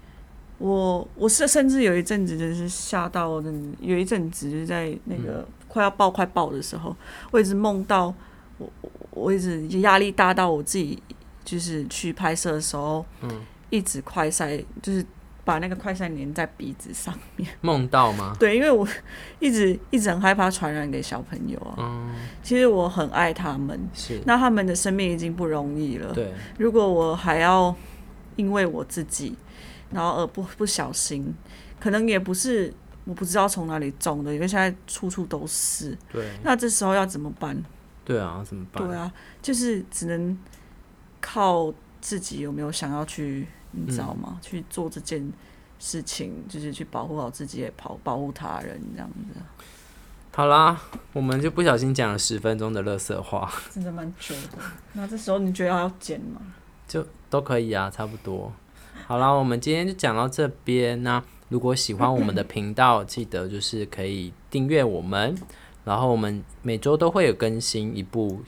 [0.57, 6.97] 我我是甚至有一阵子就是吓到的，有一阵子就是在那嗯个快要爆快爆的时候，
[7.33, 8.15] 我一直梦到
[8.57, 11.03] 我我我一直压力大到我自己
[11.45, 15.05] 就是去拍摄的时候，嗯，一直快塞就是。
[15.45, 18.37] 把那个快塞粘在鼻子上面， 梦到吗？
[18.39, 18.87] 对，因为我
[19.41, 21.75] 一直一直很害怕传染给小朋友啊。
[21.79, 26.13] 嗯，其实我很爱他们，是，那他们的生命已经不容易了。
[26.13, 27.75] 对，如果我还要
[28.37, 29.37] 因为我自己，
[29.91, 31.35] 然后而不不小心，
[31.81, 32.73] 可能也不是
[33.05, 35.97] 我不知道从哪里种的，因为现在处处都是。
[36.13, 37.61] 对，那这时候要怎么办？
[38.05, 38.87] 对啊，怎么办？
[38.87, 39.13] 对啊，
[39.43, 40.39] 就是只能
[41.21, 44.39] 靠自己有没有想要去，你知道吗？
[44.41, 45.33] 去做这件
[45.79, 49.41] 事情，就是去保护好自己，也保保护他人，这样子，
[50.35, 50.81] 好啦，
[51.13, 54.59] 我们就不小心讲了十分钟的乐色话，真的蛮久的。
[54.95, 56.41] 那这时候你觉得要剪吗？
[56.89, 58.53] 就都可以啊，差不多。
[59.07, 61.03] 好啦，我们今天就讲到这边。
[61.03, 65.37] 那如果喜欢我们的频道，记得就是可以订阅我们，
[65.85, 68.41] 然后我们每周都会有更新一部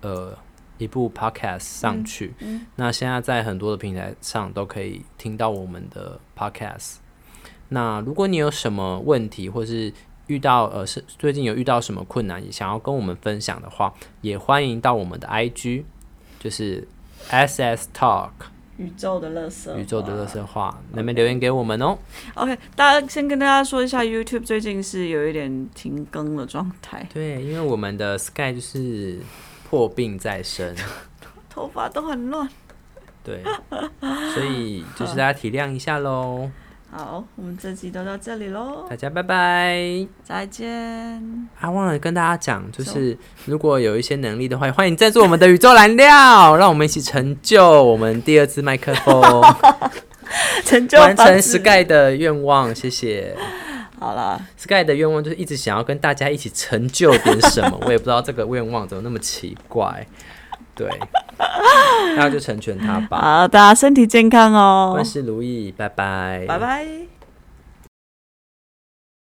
[0.00, 0.36] 呃
[0.78, 2.34] 一部 podcast 上去。
[2.76, 6.96] 那现在在很多的平台上都可以听到我们的 podcast。
[7.68, 9.92] 那如果你有什么问题，或是
[10.28, 15.84] 遇到呃是最近有遇到什么困难，也想要跟我们分享的话，也欢迎到我们的 IG，
[16.38, 16.86] 就是
[17.28, 18.30] SS Talk
[18.76, 21.96] 宇宙的乐色，宇宙的乐色话那边留言给我们哦。
[22.34, 29.18] OK，大家先跟大家说一下，YouTube 最近是有一点停更的状态，对，因为我们的 Sky 就是
[29.68, 30.76] 破病在身，
[31.50, 32.48] 头发都很乱。
[33.24, 33.42] 对，
[34.32, 36.48] 所以就是大家体谅一下喽。
[36.88, 40.06] 好，我们这集都到这里喽，大家拜拜。
[40.22, 40.70] 再见。
[41.60, 49.42] 啊，忘了跟大家讲，就是如果有一些能力的话，欢迎赞助我们的宇宙燃料，让我们一起成就我们第二支麦克风，
[50.64, 52.72] 成就完成 Sky 的愿望。
[52.72, 53.36] 谢谢
[53.98, 60.06] 好了，Sky 的愿望，就是一直想要跟大家一起成就点什么， 我也不知道这个愿望怎么那么奇怪。
[60.74, 60.86] 对，
[62.16, 63.18] 那就成全他吧。
[63.18, 67.15] 好，大家身体健康哦万，事如意，拜拜，拜拜。